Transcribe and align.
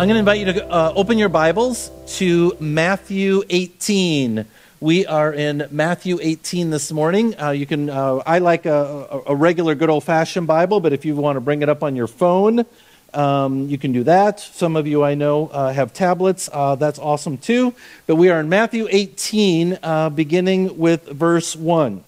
I'm 0.00 0.08
going 0.08 0.14
to 0.14 0.20
invite 0.20 0.38
you 0.38 0.52
to 0.54 0.66
uh, 0.66 0.92
open 0.96 1.18
your 1.18 1.28
Bibles 1.28 1.90
to 2.16 2.56
Matthew 2.58 3.42
18. 3.50 4.46
We 4.80 5.04
are 5.04 5.30
in 5.30 5.68
Matthew 5.70 6.18
18 6.22 6.70
this 6.70 6.90
morning. 6.90 7.38
Uh, 7.38 7.50
you 7.50 7.66
can, 7.66 7.90
uh, 7.90 8.22
I 8.24 8.38
like 8.38 8.64
a, 8.64 9.22
a 9.26 9.34
regular 9.36 9.74
good 9.74 9.90
old 9.90 10.04
fashioned 10.04 10.46
Bible, 10.46 10.80
but 10.80 10.94
if 10.94 11.04
you 11.04 11.14
want 11.16 11.36
to 11.36 11.40
bring 11.42 11.60
it 11.60 11.68
up 11.68 11.82
on 11.82 11.96
your 11.96 12.06
phone, 12.06 12.64
um, 13.12 13.68
you 13.68 13.76
can 13.76 13.92
do 13.92 14.02
that. 14.04 14.40
Some 14.40 14.74
of 14.74 14.86
you 14.86 15.04
I 15.04 15.16
know 15.16 15.48
uh, 15.48 15.70
have 15.70 15.92
tablets. 15.92 16.48
Uh, 16.50 16.76
that's 16.76 16.98
awesome 16.98 17.36
too. 17.36 17.74
But 18.06 18.16
we 18.16 18.30
are 18.30 18.40
in 18.40 18.48
Matthew 18.48 18.88
18, 18.90 19.80
uh, 19.82 20.08
beginning 20.08 20.78
with 20.78 21.08
verse 21.08 21.54
1. 21.54 22.02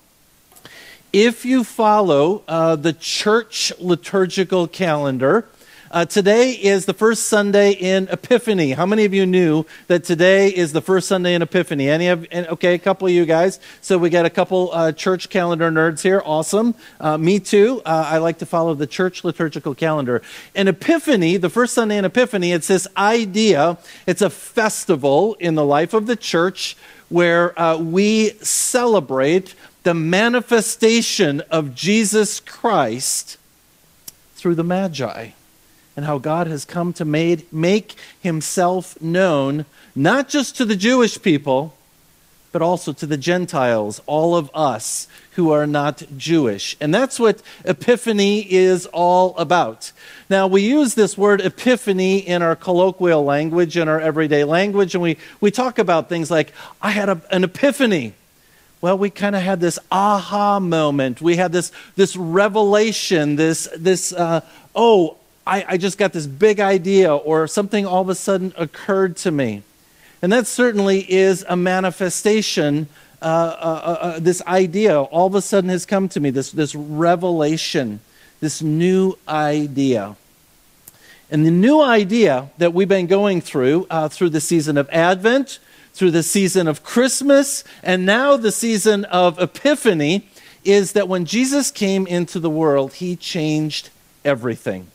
If 1.12 1.44
you 1.44 1.62
follow 1.62 2.38
the 2.46 2.96
church 2.98 3.70
liturgical 3.78 4.66
calendar, 4.66 5.46
uh, 5.92 6.06
today 6.06 6.52
is 6.52 6.86
the 6.86 6.94
first 6.94 7.26
Sunday 7.26 7.72
in 7.72 8.08
Epiphany. 8.08 8.72
How 8.72 8.86
many 8.86 9.04
of 9.04 9.12
you 9.12 9.26
knew 9.26 9.66
that 9.88 10.04
today 10.04 10.48
is 10.48 10.72
the 10.72 10.80
first 10.80 11.06
Sunday 11.06 11.34
in 11.34 11.42
Epiphany? 11.42 11.90
Any 11.90 12.08
of? 12.08 12.26
Okay, 12.32 12.74
a 12.74 12.78
couple 12.78 13.06
of 13.06 13.12
you 13.12 13.26
guys. 13.26 13.60
So 13.82 13.98
we 13.98 14.08
got 14.08 14.24
a 14.24 14.30
couple 14.30 14.70
uh, 14.72 14.92
church 14.92 15.28
calendar 15.28 15.70
nerds 15.70 16.00
here. 16.00 16.22
Awesome. 16.24 16.74
Uh, 16.98 17.18
me 17.18 17.38
too. 17.38 17.82
Uh, 17.84 18.08
I 18.08 18.18
like 18.18 18.38
to 18.38 18.46
follow 18.46 18.72
the 18.72 18.86
church 18.86 19.22
liturgical 19.22 19.74
calendar. 19.74 20.22
And 20.54 20.66
Epiphany, 20.66 21.36
the 21.36 21.50
first 21.50 21.74
Sunday 21.74 21.98
in 21.98 22.06
Epiphany, 22.06 22.52
it's 22.52 22.68
this 22.68 22.88
idea. 22.96 23.76
It's 24.06 24.22
a 24.22 24.30
festival 24.30 25.34
in 25.34 25.56
the 25.56 25.64
life 25.64 25.92
of 25.92 26.06
the 26.06 26.16
church 26.16 26.74
where 27.10 27.58
uh, 27.60 27.76
we 27.76 28.30
celebrate 28.40 29.54
the 29.82 29.92
manifestation 29.92 31.42
of 31.50 31.74
Jesus 31.74 32.40
Christ 32.40 33.36
through 34.36 34.54
the 34.54 34.64
Magi 34.64 35.32
and 35.96 36.04
how 36.06 36.18
God 36.18 36.46
has 36.46 36.64
come 36.64 36.92
to 36.94 37.04
made, 37.04 37.52
make 37.52 37.94
himself 38.20 39.00
known 39.00 39.66
not 39.94 40.28
just 40.28 40.56
to 40.56 40.64
the 40.64 40.76
Jewish 40.76 41.20
people, 41.20 41.74
but 42.52 42.62
also 42.62 42.92
to 42.92 43.06
the 43.06 43.16
Gentiles, 43.16 44.00
all 44.06 44.36
of 44.36 44.50
us 44.54 45.08
who 45.32 45.50
are 45.50 45.66
not 45.66 46.02
Jewish. 46.16 46.76
And 46.80 46.94
that's 46.94 47.18
what 47.18 47.42
Epiphany 47.64 48.40
is 48.52 48.84
all 48.86 49.34
about. 49.38 49.92
Now, 50.28 50.46
we 50.46 50.62
use 50.62 50.94
this 50.94 51.16
word 51.16 51.40
epiphany 51.40 52.18
in 52.18 52.42
our 52.42 52.54
colloquial 52.54 53.24
language, 53.24 53.76
in 53.76 53.88
our 53.88 54.00
everyday 54.00 54.44
language, 54.44 54.94
and 54.94 55.02
we, 55.02 55.16
we 55.40 55.50
talk 55.50 55.78
about 55.78 56.10
things 56.10 56.30
like, 56.30 56.52
I 56.80 56.90
had 56.90 57.08
a, 57.08 57.22
an 57.30 57.44
epiphany. 57.44 58.12
Well, 58.82 58.98
we 58.98 59.10
kind 59.10 59.34
of 59.34 59.42
had 59.42 59.60
this 59.60 59.78
aha 59.90 60.60
moment. 60.60 61.22
We 61.22 61.36
had 61.36 61.52
this, 61.52 61.72
this 61.96 62.16
revelation, 62.16 63.36
this, 63.36 63.68
this 63.76 64.12
uh, 64.12 64.40
oh, 64.74 65.16
I, 65.46 65.64
I 65.68 65.76
just 65.76 65.98
got 65.98 66.12
this 66.12 66.26
big 66.26 66.60
idea, 66.60 67.14
or 67.14 67.46
something 67.46 67.84
all 67.84 68.02
of 68.02 68.08
a 68.08 68.14
sudden 68.14 68.52
occurred 68.56 69.16
to 69.18 69.30
me. 69.30 69.62
And 70.20 70.32
that 70.32 70.46
certainly 70.46 71.10
is 71.10 71.44
a 71.48 71.56
manifestation. 71.56 72.86
Uh, 73.20 73.24
uh, 73.24 73.28
uh, 73.28 74.06
uh, 74.06 74.18
this 74.20 74.40
idea 74.46 75.00
all 75.00 75.26
of 75.26 75.34
a 75.34 75.42
sudden 75.42 75.70
has 75.70 75.84
come 75.84 76.08
to 76.10 76.20
me, 76.20 76.30
this, 76.30 76.52
this 76.52 76.74
revelation, 76.74 78.00
this 78.40 78.62
new 78.62 79.18
idea. 79.28 80.16
And 81.28 81.44
the 81.46 81.50
new 81.50 81.80
idea 81.80 82.50
that 82.58 82.72
we've 82.72 82.88
been 82.88 83.06
going 83.06 83.40
through, 83.40 83.86
uh, 83.90 84.08
through 84.08 84.30
the 84.30 84.40
season 84.40 84.76
of 84.76 84.88
Advent, 84.90 85.58
through 85.92 86.10
the 86.12 86.22
season 86.22 86.68
of 86.68 86.84
Christmas, 86.84 87.64
and 87.82 88.06
now 88.06 88.36
the 88.36 88.52
season 88.52 89.04
of 89.06 89.40
Epiphany, 89.40 90.28
is 90.64 90.92
that 90.92 91.08
when 91.08 91.24
Jesus 91.24 91.70
came 91.70 92.06
into 92.06 92.38
the 92.38 92.50
world, 92.50 92.94
he 92.94 93.16
changed 93.16 93.90
everything. 94.24 94.86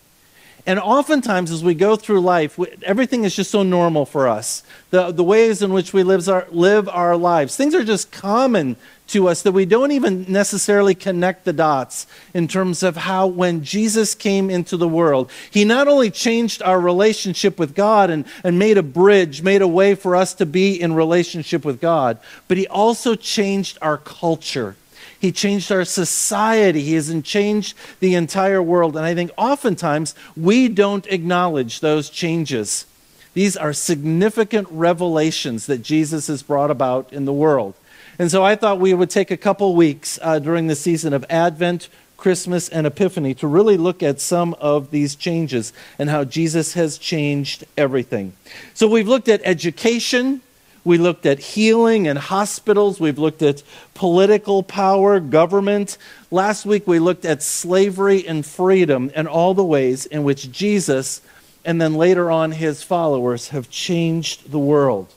And 0.68 0.80
oftentimes, 0.80 1.50
as 1.50 1.64
we 1.64 1.74
go 1.76 1.96
through 1.96 2.20
life, 2.20 2.58
we, 2.58 2.68
everything 2.84 3.24
is 3.24 3.34
just 3.34 3.50
so 3.50 3.64
normal 3.64 4.06
for 4.06 4.28
us. 4.28 4.64
The, 4.90 5.14
the 5.14 5.24
ways 5.24 5.62
in 5.62 5.72
which 5.72 5.94
we 5.94 6.04
live 6.04 6.28
our, 6.28 6.46
live 6.52 6.90
our 6.90 7.16
lives, 7.16 7.56
things 7.56 7.74
are 7.74 7.86
just 7.86 8.12
common 8.12 8.76
to 9.08 9.30
us 9.30 9.44
that 9.44 9.54
we 9.54 9.66
don't 9.66 9.94
even 9.94 10.26
necessarily 10.28 10.94
connect 10.94 11.46
the 11.46 11.54
dots 11.54 12.06
in 12.34 12.50
terms 12.50 12.84
of 12.84 12.98
how, 12.98 13.28
when 13.28 13.64
Jesus 13.64 14.14
came 14.14 14.50
into 14.50 14.76
the 14.76 14.90
world, 14.90 15.32
he 15.50 15.64
not 15.64 15.88
only 15.88 16.12
changed 16.12 16.62
our 16.62 16.82
relationship 16.82 17.58
with 17.58 17.74
God 17.74 18.10
and, 18.10 18.26
and 18.44 18.60
made 18.60 18.78
a 18.78 18.84
bridge, 18.84 19.42
made 19.42 19.62
a 19.62 19.68
way 19.70 19.96
for 19.96 20.18
us 20.18 20.34
to 20.34 20.46
be 20.46 20.80
in 20.80 20.94
relationship 20.94 21.64
with 21.64 21.80
God, 21.80 22.20
but 22.50 22.58
he 22.58 22.68
also 22.68 23.16
changed 23.16 23.78
our 23.82 23.98
culture. 23.98 24.76
He 25.20 25.32
changed 25.32 25.72
our 25.72 25.86
society. 25.86 26.82
He 26.82 26.94
has 26.94 27.14
changed 27.24 27.76
the 28.00 28.16
entire 28.16 28.62
world. 28.62 28.96
And 28.96 29.06
I 29.06 29.16
think 29.16 29.32
oftentimes 29.38 30.14
we 30.36 30.68
don't 30.68 31.08
acknowledge 31.08 31.80
those 31.80 32.10
changes. 32.10 32.86
These 33.34 33.58
are 33.58 33.74
significant 33.74 34.68
revelations 34.72 35.68
that 35.68 35.84
Jesus 35.84 36.28
has 36.28 36.44
brought 36.44 36.72
about 36.72 37.12
in 37.14 37.26
the 37.26 37.34
world. 37.34 37.76
And 38.20 38.32
so 38.32 38.44
I 38.44 38.56
thought 38.56 38.80
we 38.80 38.94
would 38.94 39.12
take 39.12 39.30
a 39.30 39.38
couple 39.38 39.76
weeks 39.76 40.18
uh, 40.22 40.40
during 40.40 40.68
the 40.68 40.76
season 40.76 41.14
of 41.14 41.24
Advent, 41.30 41.90
Christmas, 42.18 42.68
and 42.68 42.88
Epiphany 42.88 43.36
to 43.36 43.48
really 43.48 43.78
look 43.78 44.02
at 44.02 44.20
some 44.20 44.56
of 44.56 44.90
these 44.90 45.16
changes 45.16 45.72
and 46.00 46.10
how 46.10 46.24
Jesus 46.24 46.74
has 46.74 46.98
changed 46.98 47.64
everything. 47.78 48.34
So 48.74 48.88
we've 48.88 49.08
looked 49.08 49.30
at 49.30 49.42
education, 49.44 50.42
we 50.88 50.98
looked 50.98 51.26
at 51.26 51.38
healing 51.38 52.08
and 52.08 52.18
hospitals. 52.18 52.98
We've 52.98 53.20
looked 53.20 53.42
at 53.42 53.62
political 53.94 54.64
power, 54.64 55.20
government. 55.20 55.98
Last 56.32 56.66
week 56.66 56.88
we 56.88 56.98
looked 56.98 57.26
at 57.26 57.44
slavery 57.44 58.26
and 58.26 58.46
freedom 58.46 59.12
and 59.14 59.28
all 59.28 59.54
the 59.54 59.66
ways 59.66 60.06
in 60.06 60.24
which 60.24 60.50
Jesus 60.50 61.22
and 61.66 61.82
then 61.82 61.96
later 61.96 62.32
on 62.32 62.54
his 62.54 62.84
followers 62.84 63.50
have 63.50 63.70
changed 63.70 64.50
the 64.50 64.60
world. 64.60 65.14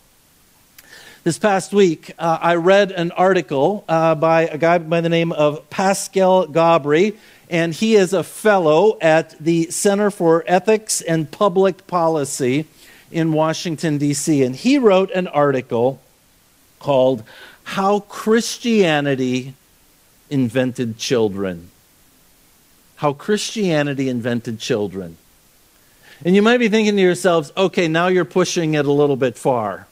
This 1.22 1.38
past 1.38 1.72
week, 1.72 2.12
uh, 2.18 2.38
I 2.40 2.56
read 2.56 2.90
an 2.90 3.12
article 3.12 3.84
uh, 3.88 4.16
by 4.16 4.48
a 4.48 4.58
guy 4.58 4.78
by 4.78 5.00
the 5.00 5.08
name 5.08 5.30
of 5.30 5.70
Pascal 5.70 6.48
Gobry, 6.48 7.16
and 7.48 7.72
he 7.72 7.94
is 7.94 8.12
a 8.12 8.24
fellow 8.24 8.98
at 9.00 9.38
the 9.38 9.70
Center 9.70 10.10
for 10.10 10.42
Ethics 10.48 11.00
and 11.00 11.30
Public 11.30 11.86
Policy 11.86 12.66
in 13.10 13.32
Washington, 13.32 13.98
D.C., 13.98 14.42
and 14.42 14.54
he 14.54 14.78
wrote 14.78 15.10
an 15.10 15.26
article 15.26 16.00
called 16.78 17.22
How 17.64 18.00
Christianity 18.00 19.54
Invented 20.28 20.98
Children. 20.98 21.70
How 22.96 23.12
Christianity 23.12 24.08
Invented 24.08 24.58
Children. 24.58 25.16
And 26.24 26.36
you 26.36 26.42
might 26.42 26.58
be 26.58 26.68
thinking 26.68 26.96
to 26.96 27.02
yourselves, 27.02 27.52
okay, 27.56 27.88
now 27.88 28.08
you're 28.08 28.24
pushing 28.24 28.74
it 28.74 28.86
a 28.86 28.92
little 28.92 29.16
bit 29.16 29.38
far. 29.38 29.86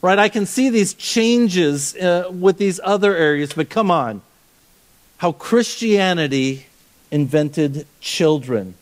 Right? 0.00 0.18
I 0.18 0.28
can 0.28 0.46
see 0.46 0.70
these 0.70 0.94
changes 0.94 1.96
uh, 1.96 2.30
with 2.30 2.58
these 2.58 2.78
other 2.84 3.16
areas, 3.16 3.52
but 3.52 3.68
come 3.68 3.90
on. 3.90 4.22
How 5.18 5.32
Christianity 5.32 6.66
invented 7.10 7.86
children 8.00 8.74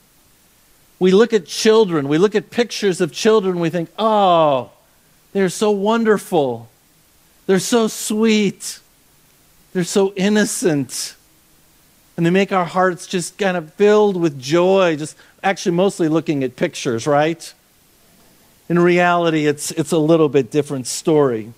we 0.99 1.11
look 1.11 1.33
at 1.33 1.47
children, 1.47 2.09
we 2.09 2.19
look 2.19 2.35
at 2.35 2.51
pictures 2.51 3.01
of 3.01 3.13
children, 3.13 3.61
we 3.61 3.71
think, 3.71 3.91
oh, 3.99 4.71
they're 5.33 5.49
so 5.49 5.71
wonderful. 5.71 6.69
They're 7.47 7.59
so 7.59 7.89
sweet. 7.89 8.79
They're 9.73 9.85
so 9.85 10.13
innocent. 10.15 11.17
And 12.17 12.25
they 12.25 12.31
make 12.31 12.53
our 12.53 12.65
hearts 12.65 13.07
just 13.07 13.37
kind 13.37 13.57
of 13.57 13.75
filled 13.75 14.17
with 14.17 14.41
joy, 14.41 14.97
just 14.97 15.17
actually 15.43 15.75
mostly 15.75 16.09
looking 16.09 16.45
at 16.45 16.55
pictures, 16.55 17.07
right? 17.07 17.53
In 18.69 18.79
reality, 18.79 19.47
it's, 19.47 19.73
it's 19.73 19.93
a 19.93 19.99
little 19.99 20.29
bit 20.29 20.51
different 20.51 20.87
story. 20.87 21.53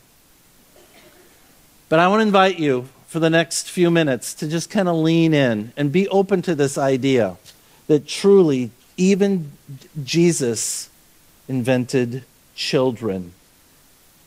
But 1.88 2.00
I 2.00 2.08
want 2.08 2.20
to 2.20 2.26
invite 2.26 2.58
you 2.58 2.88
for 3.06 3.20
the 3.20 3.30
next 3.30 3.70
few 3.70 3.90
minutes 3.90 4.34
to 4.34 4.48
just 4.48 4.70
kind 4.70 4.88
of 4.88 4.96
lean 4.96 5.32
in 5.32 5.72
and 5.76 5.92
be 5.92 6.08
open 6.08 6.42
to 6.42 6.54
this 6.54 6.76
idea 6.76 7.36
that 7.86 8.08
truly 8.08 8.70
even 8.96 9.52
Jesus 10.02 10.90
invented 11.48 12.24
children 12.54 13.32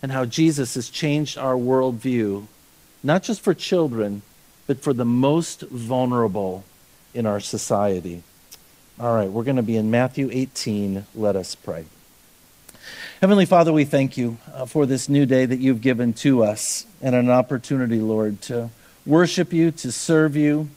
and 0.01 0.11
how 0.11 0.25
Jesus 0.25 0.75
has 0.75 0.89
changed 0.89 1.37
our 1.37 1.55
worldview, 1.55 2.45
not 3.03 3.23
just 3.23 3.41
for 3.41 3.53
children, 3.53 4.21
but 4.67 4.81
for 4.81 4.93
the 4.93 5.05
most 5.05 5.61
vulnerable 5.61 6.63
in 7.13 7.25
our 7.25 7.39
society. 7.39 8.23
All 8.99 9.15
right, 9.15 9.29
we're 9.29 9.43
going 9.43 9.55
to 9.55 9.63
be 9.63 9.77
in 9.77 9.89
Matthew 9.89 10.29
18. 10.31 11.05
Let 11.15 11.35
us 11.35 11.55
pray. 11.55 11.85
Heavenly 13.21 13.45
Father, 13.45 13.73
we 13.73 13.83
thank 13.83 14.17
you 14.17 14.37
uh, 14.53 14.65
for 14.65 14.85
this 14.85 15.09
new 15.09 15.25
day 15.25 15.45
that 15.45 15.59
you've 15.59 15.81
given 15.81 16.13
to 16.13 16.43
us 16.43 16.85
and 17.01 17.15
an 17.15 17.29
opportunity, 17.29 17.99
Lord, 17.99 18.41
to 18.43 18.69
worship 19.05 19.51
you, 19.51 19.71
to 19.71 19.91
serve 19.91 20.35
you, 20.35 20.69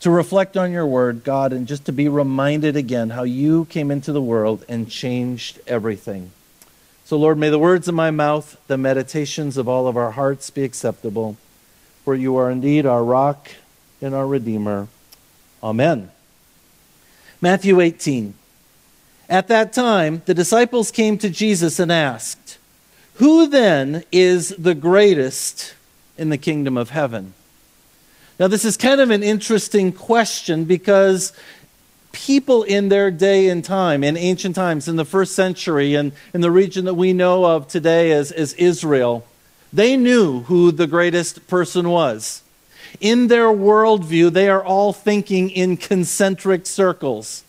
to 0.00 0.10
reflect 0.10 0.56
on 0.56 0.72
your 0.72 0.86
word, 0.86 1.24
God, 1.24 1.52
and 1.52 1.66
just 1.66 1.86
to 1.86 1.92
be 1.92 2.08
reminded 2.08 2.76
again 2.76 3.10
how 3.10 3.22
you 3.22 3.64
came 3.66 3.90
into 3.90 4.12
the 4.12 4.22
world 4.22 4.64
and 4.68 4.90
changed 4.90 5.60
everything. 5.66 6.30
So, 7.04 7.16
Lord, 7.16 7.38
may 7.38 7.50
the 7.50 7.58
words 7.58 7.88
of 7.88 7.94
my 7.94 8.10
mouth, 8.10 8.60
the 8.66 8.76
meditations 8.76 9.56
of 9.56 9.68
all 9.68 9.86
of 9.86 9.96
our 9.96 10.10
hearts 10.10 10.50
be 10.50 10.64
acceptable, 10.64 11.36
for 12.04 12.14
you 12.14 12.36
are 12.36 12.50
indeed 12.50 12.84
our 12.84 13.04
rock 13.04 13.50
and 14.02 14.14
our 14.14 14.26
Redeemer. 14.26 14.88
Amen. 15.62 16.10
Matthew 17.40 17.80
18. 17.80 18.34
At 19.28 19.48
that 19.48 19.72
time, 19.72 20.22
the 20.26 20.34
disciples 20.34 20.90
came 20.90 21.18
to 21.18 21.30
Jesus 21.30 21.78
and 21.78 21.90
asked, 21.90 22.58
Who 23.14 23.46
then 23.46 24.04
is 24.12 24.50
the 24.50 24.74
greatest 24.74 25.74
in 26.16 26.28
the 26.28 26.38
kingdom 26.38 26.76
of 26.76 26.90
heaven? 26.90 27.34
Now, 28.38 28.48
this 28.48 28.66
is 28.66 28.76
kind 28.76 29.00
of 29.00 29.10
an 29.10 29.22
interesting 29.22 29.92
question 29.92 30.64
because 30.64 31.32
people 32.12 32.64
in 32.64 32.90
their 32.90 33.10
day 33.10 33.48
and 33.48 33.64
time, 33.64 34.04
in 34.04 34.14
ancient 34.14 34.54
times, 34.54 34.88
in 34.88 34.96
the 34.96 35.06
first 35.06 35.34
century, 35.34 35.94
and 35.94 36.12
in 36.34 36.42
the 36.42 36.50
region 36.50 36.84
that 36.84 36.94
we 36.94 37.14
know 37.14 37.46
of 37.46 37.66
today 37.66 38.12
as, 38.12 38.30
as 38.32 38.52
Israel, 38.54 39.26
they 39.72 39.96
knew 39.96 40.40
who 40.42 40.70
the 40.70 40.86
greatest 40.86 41.46
person 41.46 41.88
was. 41.88 42.42
In 43.00 43.28
their 43.28 43.46
worldview, 43.46 44.30
they 44.30 44.50
are 44.50 44.62
all 44.62 44.92
thinking 44.92 45.48
in 45.48 45.78
concentric 45.78 46.66
circles. 46.66 47.42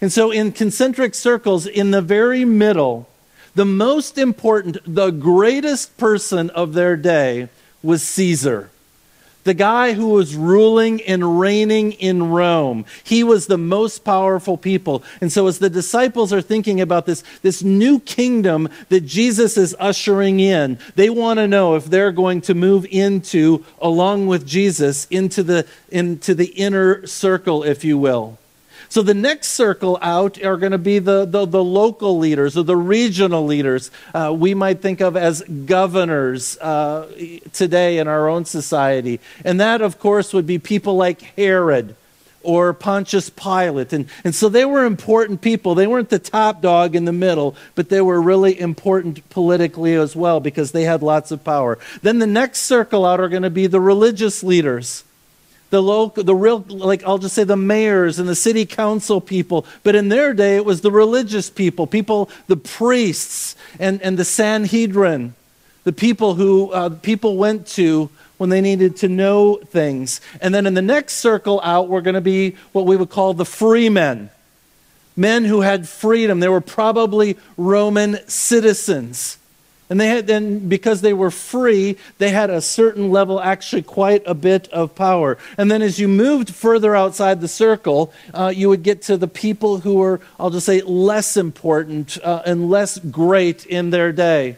And 0.00 0.12
so, 0.12 0.30
in 0.30 0.52
concentric 0.52 1.16
circles, 1.16 1.66
in 1.66 1.90
the 1.90 2.02
very 2.02 2.44
middle, 2.44 3.08
the 3.56 3.66
most 3.66 4.16
important, 4.16 4.78
the 4.86 5.10
greatest 5.10 5.96
person 5.98 6.50
of 6.50 6.72
their 6.74 6.96
day 6.96 7.48
was 7.82 8.04
Caesar 8.04 8.70
the 9.44 9.54
guy 9.54 9.92
who 9.92 10.10
was 10.10 10.34
ruling 10.34 11.00
and 11.02 11.40
reigning 11.40 11.92
in 11.92 12.30
Rome. 12.30 12.84
He 13.04 13.24
was 13.24 13.46
the 13.46 13.58
most 13.58 14.04
powerful 14.04 14.56
people. 14.56 15.02
And 15.20 15.32
so, 15.32 15.46
as 15.46 15.58
the 15.58 15.70
disciples 15.70 16.32
are 16.32 16.42
thinking 16.42 16.80
about 16.80 17.06
this, 17.06 17.22
this 17.42 17.62
new 17.62 18.00
kingdom 18.00 18.68
that 18.88 19.02
Jesus 19.02 19.56
is 19.56 19.76
ushering 19.78 20.40
in, 20.40 20.78
they 20.94 21.10
want 21.10 21.38
to 21.38 21.48
know 21.48 21.76
if 21.76 21.86
they're 21.86 22.12
going 22.12 22.40
to 22.42 22.54
move 22.54 22.86
into, 22.90 23.64
along 23.80 24.26
with 24.26 24.46
Jesus, 24.46 25.06
into 25.10 25.42
the, 25.42 25.66
into 25.90 26.34
the 26.34 26.46
inner 26.46 27.06
circle, 27.06 27.62
if 27.62 27.84
you 27.84 27.96
will. 27.96 28.39
So 28.90 29.02
the 29.02 29.14
next 29.14 29.50
circle 29.50 29.98
out 30.02 30.42
are 30.42 30.56
going 30.56 30.72
to 30.72 30.78
be 30.78 30.98
the, 30.98 31.24
the, 31.24 31.46
the, 31.46 31.62
local 31.62 32.18
leaders 32.18 32.58
or 32.58 32.64
the 32.64 32.76
regional 32.76 33.46
leaders. 33.46 33.88
Uh, 34.12 34.34
we 34.36 34.52
might 34.52 34.82
think 34.82 35.00
of 35.00 35.16
as 35.16 35.42
governors 35.42 36.58
uh, 36.58 37.08
today 37.52 37.98
in 37.98 38.08
our 38.08 38.28
own 38.28 38.44
society. 38.46 39.20
And 39.44 39.60
that, 39.60 39.80
of 39.80 40.00
course, 40.00 40.34
would 40.34 40.44
be 40.44 40.58
people 40.58 40.96
like 40.96 41.22
Herod 41.22 41.94
or 42.42 42.72
Pontius 42.72 43.30
Pilate. 43.30 43.92
And, 43.92 44.08
and 44.24 44.34
so 44.34 44.48
they 44.48 44.64
were 44.64 44.84
important 44.84 45.40
people. 45.40 45.76
They 45.76 45.86
weren't 45.86 46.08
the 46.08 46.18
top 46.18 46.60
dog 46.60 46.96
in 46.96 47.04
the 47.04 47.12
middle, 47.12 47.54
but 47.76 47.90
they 47.90 48.00
were 48.00 48.20
really 48.20 48.58
important 48.58 49.28
politically 49.30 49.94
as 49.94 50.16
well 50.16 50.40
because 50.40 50.72
they 50.72 50.82
had 50.82 51.00
lots 51.00 51.30
of 51.30 51.44
power. 51.44 51.78
Then 52.02 52.18
the 52.18 52.26
next 52.26 52.62
circle 52.62 53.06
out 53.06 53.20
are 53.20 53.28
going 53.28 53.44
to 53.44 53.50
be 53.50 53.68
the 53.68 53.80
religious 53.80 54.42
leaders 54.42 55.04
the 55.70 55.80
local, 55.80 56.22
the 56.22 56.34
real, 56.34 56.64
like 56.68 57.02
I'll 57.04 57.18
just 57.18 57.34
say 57.34 57.44
the 57.44 57.56
mayors 57.56 58.18
and 58.18 58.28
the 58.28 58.34
city 58.34 58.66
council 58.66 59.20
people. 59.20 59.64
But 59.82 59.94
in 59.94 60.08
their 60.08 60.34
day, 60.34 60.56
it 60.56 60.64
was 60.64 60.80
the 60.80 60.90
religious 60.90 61.48
people, 61.48 61.86
people, 61.86 62.28
the 62.48 62.56
priests 62.56 63.56
and, 63.78 64.02
and 64.02 64.18
the 64.18 64.24
Sanhedrin, 64.24 65.34
the 65.84 65.92
people 65.92 66.34
who 66.34 66.72
uh, 66.72 66.90
people 66.90 67.36
went 67.36 67.66
to 67.68 68.10
when 68.36 68.50
they 68.50 68.60
needed 68.60 68.96
to 68.96 69.08
know 69.08 69.56
things. 69.56 70.20
And 70.40 70.54
then 70.54 70.66
in 70.66 70.74
the 70.74 70.82
next 70.82 71.16
circle 71.16 71.60
out, 71.62 71.88
we're 71.88 72.00
going 72.00 72.14
to 72.14 72.20
be 72.20 72.56
what 72.72 72.86
we 72.86 72.96
would 72.96 73.10
call 73.10 73.34
the 73.34 73.44
free 73.44 73.88
men. 73.88 74.30
Men 75.14 75.44
who 75.44 75.60
had 75.60 75.88
freedom. 75.88 76.40
They 76.40 76.48
were 76.48 76.60
probably 76.60 77.36
Roman 77.56 78.18
citizens. 78.28 79.36
And 79.90 80.00
they 80.00 80.06
had 80.06 80.28
then, 80.28 80.68
because 80.68 81.00
they 81.00 81.12
were 81.12 81.32
free, 81.32 81.96
they 82.18 82.30
had 82.30 82.48
a 82.48 82.60
certain 82.60 83.10
level, 83.10 83.40
actually 83.40 83.82
quite 83.82 84.22
a 84.24 84.34
bit 84.34 84.68
of 84.68 84.94
power. 84.94 85.36
And 85.58 85.68
then 85.68 85.82
as 85.82 85.98
you 85.98 86.06
moved 86.06 86.54
further 86.54 86.94
outside 86.94 87.40
the 87.40 87.48
circle, 87.48 88.12
uh, 88.32 88.52
you 88.54 88.68
would 88.68 88.84
get 88.84 89.02
to 89.02 89.16
the 89.16 89.26
people 89.26 89.80
who 89.80 89.94
were, 89.94 90.20
I'll 90.38 90.50
just 90.50 90.66
say, 90.66 90.80
less 90.82 91.36
important 91.36 92.18
uh, 92.22 92.42
and 92.46 92.70
less 92.70 93.00
great 93.00 93.66
in 93.66 93.90
their 93.90 94.12
day. 94.12 94.56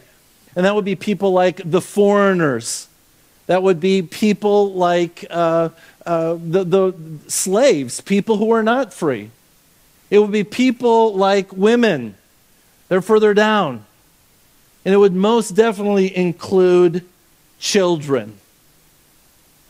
And 0.55 0.67
that 0.67 0.75
would 0.75 0.85
be 0.85 0.95
people 0.95 1.31
like 1.31 1.59
the 1.65 1.81
foreigners. 1.81 2.87
That 3.47 3.63
would 3.63 3.79
be 3.79 4.03
people 4.03 4.73
like 4.73 5.25
uh, 5.31 5.69
uh 6.05 6.33
the, 6.33 6.63
the 6.63 6.93
slaves, 7.27 8.01
people 8.01 8.37
who 8.37 8.51
are 8.51 8.63
not 8.63 8.93
free. 8.93 9.31
It 10.11 10.19
would 10.19 10.31
be 10.31 10.43
people 10.43 11.15
like 11.15 11.51
women. 11.51 12.15
They're 12.87 13.01
further 13.01 13.33
down 13.33 13.83
and 14.85 14.93
it 14.93 14.97
would 14.97 15.13
most 15.13 15.51
definitely 15.51 16.15
include 16.15 17.05
children. 17.59 18.37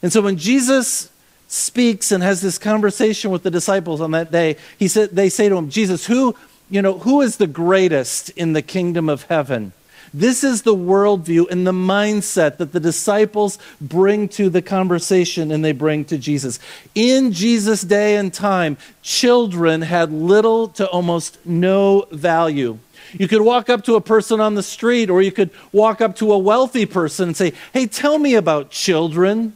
And 0.01 0.11
so 0.11 0.21
when 0.21 0.37
Jesus 0.37 1.11
speaks 1.47 2.11
and 2.11 2.23
has 2.23 2.41
this 2.41 2.57
conversation 2.57 3.31
with 3.31 3.43
the 3.43 3.51
disciples 3.51 4.01
on 4.01 4.11
that 4.11 4.31
day, 4.31 4.57
he 4.77 4.87
said, 4.87 5.11
they 5.11 5.29
say 5.29 5.49
to 5.49 5.55
him, 5.55 5.69
Jesus, 5.69 6.07
who, 6.07 6.35
you 6.69 6.81
know, 6.81 6.97
who 6.99 7.21
is 7.21 7.37
the 7.37 7.47
greatest 7.47 8.29
in 8.31 8.53
the 8.53 8.61
kingdom 8.61 9.07
of 9.07 9.23
heaven? 9.23 9.71
This 10.13 10.43
is 10.43 10.61
the 10.61 10.75
worldview 10.75 11.49
and 11.49 11.65
the 11.65 11.71
mindset 11.71 12.57
that 12.57 12.71
the 12.71 12.79
disciples 12.79 13.57
bring 13.81 14.29
to 14.29 14.49
the 14.49 14.61
conversation 14.61 15.51
and 15.51 15.65
they 15.65 15.71
bring 15.71 16.05
to 16.05 16.19
Jesus. 16.19 16.59
In 16.93 17.31
Jesus' 17.31 17.81
day 17.81 18.15
and 18.15 18.31
time, 18.31 18.77
children 19.01 19.81
had 19.81 20.11
little 20.11 20.67
to 20.69 20.87
almost 20.87 21.43
no 21.45 22.05
value. 22.11 22.77
You 23.13 23.27
could 23.27 23.41
walk 23.41 23.69
up 23.69 23.83
to 23.85 23.95
a 23.95 24.01
person 24.01 24.39
on 24.39 24.53
the 24.53 24.63
street, 24.63 25.09
or 25.09 25.21
you 25.21 25.31
could 25.31 25.49
walk 25.71 25.99
up 25.99 26.15
to 26.17 26.31
a 26.31 26.37
wealthy 26.37 26.85
person 26.85 27.29
and 27.29 27.37
say, 27.37 27.53
Hey, 27.73 27.87
tell 27.87 28.17
me 28.19 28.35
about 28.35 28.69
children. 28.69 29.53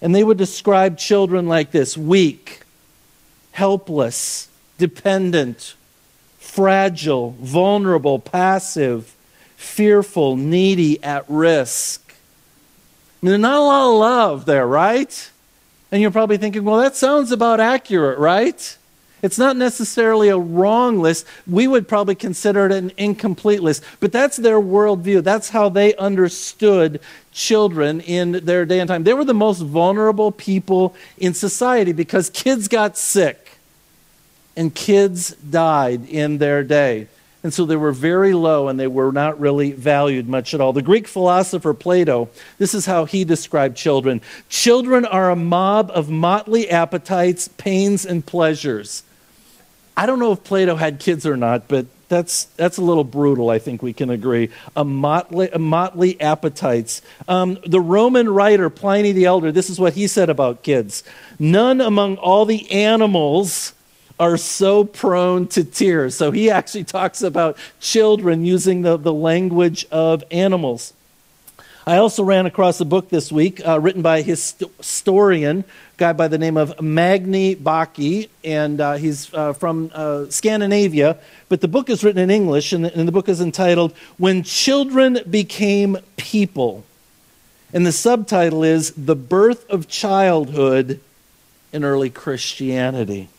And 0.00 0.14
they 0.14 0.24
would 0.24 0.38
describe 0.38 0.96
children 0.96 1.46
like 1.46 1.72
this 1.72 1.96
weak, 1.96 2.62
helpless, 3.52 4.48
dependent, 4.78 5.74
fragile, 6.38 7.36
vulnerable, 7.40 8.18
passive, 8.18 9.14
fearful, 9.58 10.36
needy, 10.36 11.02
at 11.02 11.24
risk. 11.28 12.14
There's 13.20 13.40
not 13.40 13.58
a 13.58 13.60
lot 13.60 13.90
of 13.90 13.98
love 13.98 14.46
there, 14.46 14.66
right? 14.66 15.30
And 15.90 16.00
you're 16.00 16.12
probably 16.12 16.36
thinking, 16.36 16.64
well, 16.64 16.78
that 16.78 16.94
sounds 16.94 17.32
about 17.32 17.58
accurate, 17.58 18.20
right? 18.20 18.78
It's 19.20 19.36
not 19.36 19.56
necessarily 19.56 20.28
a 20.28 20.38
wrong 20.38 21.00
list. 21.00 21.26
We 21.44 21.66
would 21.66 21.88
probably 21.88 22.14
consider 22.14 22.66
it 22.66 22.72
an 22.72 22.92
incomplete 22.96 23.60
list, 23.60 23.82
but 23.98 24.12
that's 24.12 24.36
their 24.36 24.60
worldview. 24.60 25.24
That's 25.24 25.48
how 25.48 25.68
they 25.68 25.96
understood 25.96 27.00
children 27.32 28.00
in 28.00 28.44
their 28.44 28.64
day 28.64 28.78
and 28.78 28.86
time. 28.86 29.02
They 29.02 29.14
were 29.14 29.24
the 29.24 29.34
most 29.34 29.60
vulnerable 29.60 30.30
people 30.30 30.94
in 31.16 31.34
society 31.34 31.90
because 31.90 32.30
kids 32.30 32.68
got 32.68 32.96
sick 32.96 33.58
and 34.56 34.72
kids 34.72 35.32
died 35.34 36.08
in 36.08 36.38
their 36.38 36.62
day. 36.62 37.08
And 37.42 37.54
so 37.54 37.64
they 37.64 37.76
were 37.76 37.92
very 37.92 38.34
low 38.34 38.66
and 38.66 38.80
they 38.80 38.88
were 38.88 39.12
not 39.12 39.38
really 39.38 39.70
valued 39.72 40.28
much 40.28 40.54
at 40.54 40.60
all. 40.60 40.72
The 40.72 40.82
Greek 40.82 41.06
philosopher 41.06 41.72
Plato, 41.72 42.28
this 42.58 42.74
is 42.74 42.86
how 42.86 43.04
he 43.04 43.24
described 43.24 43.76
children 43.76 44.20
Children 44.48 45.04
are 45.04 45.30
a 45.30 45.36
mob 45.36 45.90
of 45.94 46.10
motley 46.10 46.68
appetites, 46.68 47.48
pains, 47.48 48.04
and 48.04 48.26
pleasures. 48.26 49.04
I 49.96 50.06
don't 50.06 50.18
know 50.18 50.32
if 50.32 50.44
Plato 50.44 50.76
had 50.76 51.00
kids 51.00 51.26
or 51.26 51.36
not, 51.36 51.68
but 51.68 51.86
that's, 52.08 52.44
that's 52.56 52.78
a 52.78 52.82
little 52.82 53.04
brutal, 53.04 53.50
I 53.50 53.58
think 53.58 53.82
we 53.82 53.92
can 53.92 54.10
agree. 54.10 54.50
A 54.74 54.84
motley, 54.84 55.50
a 55.52 55.58
motley 55.58 56.20
appetites. 56.20 57.02
Um, 57.28 57.58
the 57.66 57.80
Roman 57.80 58.28
writer 58.28 58.70
Pliny 58.70 59.12
the 59.12 59.26
Elder, 59.26 59.52
this 59.52 59.68
is 59.68 59.78
what 59.78 59.92
he 59.92 60.06
said 60.06 60.30
about 60.30 60.62
kids 60.62 61.04
None 61.38 61.80
among 61.80 62.16
all 62.16 62.44
the 62.46 62.70
animals 62.70 63.74
are 64.18 64.36
so 64.36 64.84
prone 64.84 65.46
to 65.48 65.64
tears. 65.64 66.16
So 66.16 66.30
he 66.30 66.50
actually 66.50 66.84
talks 66.84 67.22
about 67.22 67.56
children 67.80 68.44
using 68.44 68.82
the, 68.82 68.96
the 68.96 69.12
language 69.12 69.86
of 69.90 70.24
animals. 70.30 70.92
I 71.86 71.96
also 71.96 72.22
ran 72.22 72.44
across 72.44 72.80
a 72.82 72.84
book 72.84 73.08
this 73.08 73.32
week 73.32 73.66
uh, 73.66 73.80
written 73.80 74.02
by 74.02 74.18
a 74.18 74.22
historian, 74.22 75.60
a 75.60 75.64
guy 75.96 76.12
by 76.12 76.28
the 76.28 76.36
name 76.36 76.58
of 76.58 76.82
Magne 76.82 77.54
Bakke, 77.54 78.28
and 78.44 78.78
uh, 78.78 78.94
he's 78.96 79.32
uh, 79.32 79.54
from 79.54 79.90
uh, 79.94 80.26
Scandinavia. 80.28 81.16
But 81.48 81.62
the 81.62 81.68
book 81.68 81.88
is 81.88 82.04
written 82.04 82.20
in 82.20 82.30
English, 82.30 82.74
and 82.74 82.84
the, 82.84 82.94
and 82.94 83.08
the 83.08 83.12
book 83.12 83.26
is 83.26 83.40
entitled 83.40 83.94
When 84.18 84.42
Children 84.42 85.20
Became 85.30 85.96
People. 86.18 86.84
And 87.72 87.86
the 87.86 87.92
subtitle 87.92 88.64
is 88.64 88.92
The 88.92 89.16
Birth 89.16 89.68
of 89.70 89.88
Childhood 89.88 91.00
in 91.72 91.84
Early 91.84 92.10
Christianity. 92.10 93.30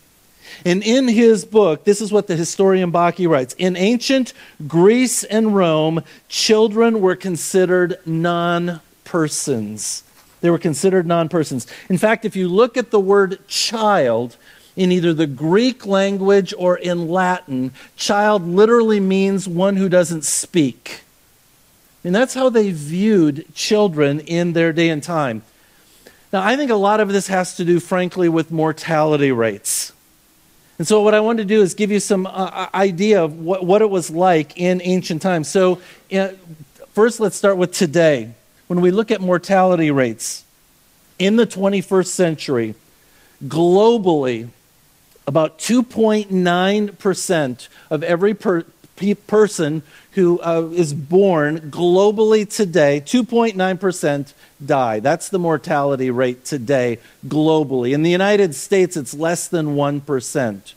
And 0.65 0.83
in 0.83 1.07
his 1.07 1.45
book, 1.45 1.83
this 1.83 2.01
is 2.01 2.11
what 2.11 2.27
the 2.27 2.35
historian 2.35 2.91
Bakke 2.91 3.27
writes 3.29 3.55
In 3.57 3.75
ancient 3.75 4.33
Greece 4.67 5.23
and 5.23 5.55
Rome, 5.55 6.03
children 6.27 7.01
were 7.01 7.15
considered 7.15 7.97
non 8.05 8.81
persons. 9.03 10.03
They 10.41 10.49
were 10.49 10.59
considered 10.59 11.07
non 11.07 11.29
persons. 11.29 11.67
In 11.89 11.97
fact, 11.97 12.25
if 12.25 12.35
you 12.35 12.47
look 12.47 12.77
at 12.77 12.91
the 12.91 12.99
word 12.99 13.45
child, 13.47 14.37
in 14.75 14.93
either 14.93 15.13
the 15.13 15.27
Greek 15.27 15.85
language 15.85 16.53
or 16.57 16.77
in 16.77 17.09
Latin, 17.09 17.73
child 17.97 18.47
literally 18.47 19.01
means 19.01 19.45
one 19.45 19.75
who 19.75 19.89
doesn't 19.89 20.23
speak. 20.23 21.01
And 22.03 22.15
that's 22.15 22.33
how 22.33 22.49
they 22.49 22.71
viewed 22.71 23.53
children 23.53 24.21
in 24.21 24.53
their 24.53 24.71
day 24.71 24.87
and 24.87 25.03
time. 25.03 25.41
Now, 26.31 26.43
I 26.43 26.55
think 26.55 26.71
a 26.71 26.75
lot 26.75 27.01
of 27.01 27.09
this 27.09 27.27
has 27.27 27.57
to 27.57 27.65
do, 27.65 27.79
frankly, 27.79 28.29
with 28.29 28.51
mortality 28.51 29.31
rates. 29.31 29.91
And 30.79 30.87
so, 30.87 31.01
what 31.01 31.13
I 31.13 31.19
want 31.19 31.39
to 31.39 31.45
do 31.45 31.61
is 31.61 31.73
give 31.73 31.91
you 31.91 31.99
some 31.99 32.25
uh, 32.25 32.67
idea 32.73 33.21
of 33.21 33.37
what, 33.37 33.65
what 33.65 33.81
it 33.81 33.89
was 33.89 34.09
like 34.09 34.57
in 34.57 34.81
ancient 34.81 35.21
times. 35.21 35.49
So, 35.49 35.81
uh, 36.13 36.29
first, 36.93 37.19
let's 37.19 37.35
start 37.35 37.57
with 37.57 37.73
today. 37.73 38.31
When 38.67 38.79
we 38.79 38.89
look 38.89 39.11
at 39.11 39.19
mortality 39.19 39.91
rates 39.91 40.45
in 41.17 41.35
the 41.35 41.45
21st 41.45 42.07
century, 42.07 42.75
globally, 43.43 44.47
about 45.27 45.59
2.9% 45.59 47.67
of 47.89 48.03
every 48.03 48.33
per, 48.33 48.63
pe- 48.95 49.15
person 49.15 49.83
who 50.11 50.39
uh, 50.41 50.69
is 50.73 50.93
born 50.93 51.71
globally 51.71 52.51
today, 52.51 53.01
2.9% 53.05 54.33
die. 54.65 54.99
That's 54.99 55.29
the 55.29 55.39
mortality 55.39 56.09
rate 56.09 56.45
today 56.45 56.99
globally. 57.27 57.93
In 57.93 58.03
the 58.03 58.09
United 58.09 58.55
States, 58.55 58.97
it's 58.97 59.13
less 59.13 59.47
than 59.47 59.75
1%. 59.75 60.73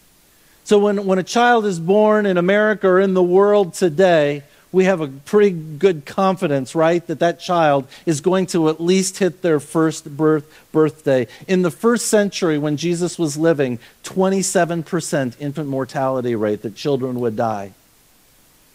So 0.64 0.78
when, 0.78 1.06
when 1.06 1.18
a 1.18 1.24
child 1.24 1.66
is 1.66 1.80
born 1.80 2.26
in 2.26 2.36
America 2.36 2.88
or 2.88 3.00
in 3.00 3.14
the 3.14 3.22
world 3.22 3.74
today, 3.74 4.44
we 4.70 4.84
have 4.84 5.00
a 5.00 5.08
pretty 5.08 5.50
good 5.50 6.06
confidence, 6.06 6.74
right, 6.74 7.06
that 7.06 7.18
that 7.18 7.40
child 7.40 7.86
is 8.06 8.20
going 8.20 8.46
to 8.46 8.68
at 8.68 8.80
least 8.80 9.18
hit 9.18 9.42
their 9.42 9.60
first 9.60 10.16
birth, 10.16 10.50
birthday. 10.72 11.26
In 11.46 11.60
the 11.62 11.70
first 11.70 12.06
century, 12.06 12.58
when 12.58 12.78
Jesus 12.78 13.18
was 13.18 13.36
living, 13.36 13.78
27% 14.04 15.40
infant 15.40 15.68
mortality 15.68 16.34
rate 16.34 16.62
that 16.62 16.74
children 16.74 17.20
would 17.20 17.36
die. 17.36 17.72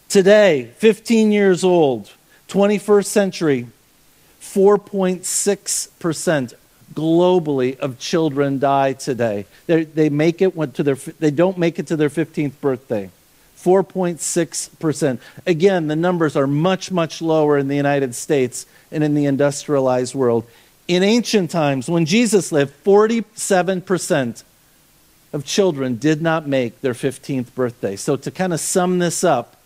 Today, 0.08 0.70
15 0.78 1.32
years 1.32 1.64
old, 1.64 2.10
21st 2.48 3.04
century, 3.04 3.66
4.6% 4.40 6.54
globally 6.94 7.78
of 7.78 7.98
children 7.98 8.58
die 8.58 8.94
today. 8.94 9.44
They, 9.66 9.84
they, 9.84 10.08
make 10.08 10.40
it 10.40 10.54
to 10.74 10.82
their, 10.82 10.94
they 10.94 11.30
don't 11.30 11.58
make 11.58 11.78
it 11.78 11.88
to 11.88 11.96
their 11.96 12.08
15th 12.08 12.58
birthday. 12.62 13.10
4.6%. 13.58 15.18
Again, 15.46 15.88
the 15.88 15.96
numbers 15.96 16.36
are 16.36 16.46
much, 16.46 16.90
much 16.90 17.20
lower 17.20 17.58
in 17.58 17.68
the 17.68 17.76
United 17.76 18.14
States 18.14 18.64
and 18.90 19.04
in 19.04 19.14
the 19.14 19.26
industrialized 19.26 20.14
world. 20.14 20.46
In 20.86 21.02
ancient 21.02 21.50
times, 21.50 21.90
when 21.90 22.06
Jesus 22.06 22.50
lived, 22.50 22.72
47% 22.82 24.42
of 25.34 25.44
children 25.44 25.96
did 25.96 26.22
not 26.22 26.48
make 26.48 26.80
their 26.80 26.94
15th 26.94 27.54
birthday. 27.54 27.96
So, 27.96 28.16
to 28.16 28.30
kind 28.30 28.54
of 28.54 28.60
sum 28.60 29.00
this 29.00 29.22
up, 29.22 29.57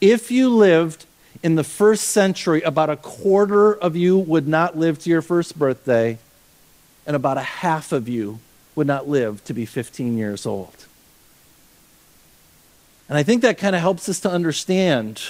if 0.00 0.30
you 0.30 0.48
lived 0.48 1.06
in 1.42 1.54
the 1.54 1.64
first 1.64 2.08
century, 2.08 2.62
about 2.62 2.90
a 2.90 2.96
quarter 2.96 3.74
of 3.74 3.96
you 3.96 4.18
would 4.18 4.48
not 4.48 4.76
live 4.76 4.98
to 5.00 5.10
your 5.10 5.22
first 5.22 5.58
birthday, 5.58 6.18
and 7.06 7.14
about 7.14 7.36
a 7.36 7.42
half 7.42 7.92
of 7.92 8.08
you 8.08 8.40
would 8.74 8.86
not 8.86 9.08
live 9.08 9.44
to 9.44 9.54
be 9.54 9.64
15 9.64 10.18
years 10.18 10.46
old. 10.46 10.86
And 13.08 13.16
I 13.16 13.22
think 13.22 13.42
that 13.42 13.58
kind 13.58 13.76
of 13.76 13.80
helps 13.80 14.08
us 14.08 14.20
to 14.20 14.30
understand 14.30 15.22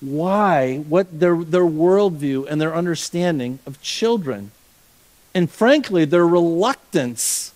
why, 0.00 0.78
what 0.78 1.20
their, 1.20 1.36
their 1.36 1.62
worldview 1.62 2.46
and 2.48 2.60
their 2.60 2.74
understanding 2.74 3.58
of 3.66 3.80
children. 3.82 4.50
And 5.34 5.50
frankly, 5.50 6.04
their 6.04 6.26
reluctance 6.26 7.52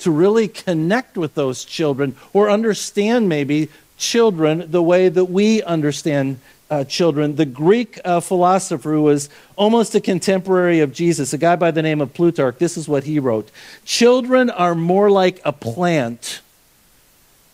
to 0.00 0.10
really 0.10 0.48
connect 0.48 1.16
with 1.16 1.34
those 1.34 1.64
children 1.64 2.16
or 2.32 2.50
understand 2.50 3.28
maybe 3.28 3.68
children 3.98 4.70
the 4.70 4.82
way 4.82 5.08
that 5.08 5.26
we 5.26 5.62
understand 5.62 6.38
uh, 6.70 6.84
children. 6.84 7.36
The 7.36 7.44
Greek 7.44 8.00
uh, 8.04 8.20
philosopher 8.20 8.92
who 8.92 9.02
was 9.02 9.28
almost 9.56 9.94
a 9.94 10.00
contemporary 10.00 10.80
of 10.80 10.92
Jesus, 10.92 11.32
a 11.32 11.38
guy 11.38 11.54
by 11.54 11.70
the 11.70 11.82
name 11.82 12.00
of 12.00 12.14
Plutarch, 12.14 12.58
this 12.58 12.76
is 12.76 12.88
what 12.88 13.04
he 13.04 13.18
wrote 13.18 13.50
Children 13.84 14.48
are 14.50 14.74
more 14.74 15.10
like 15.10 15.40
a 15.44 15.52
plant 15.52 16.40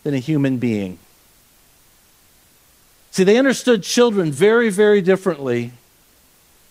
than 0.04 0.14
a 0.14 0.18
human 0.18 0.58
being. 0.58 0.98
See, 3.10 3.24
they 3.24 3.36
understood 3.36 3.82
children 3.82 4.30
very, 4.30 4.70
very 4.70 5.02
differently 5.02 5.72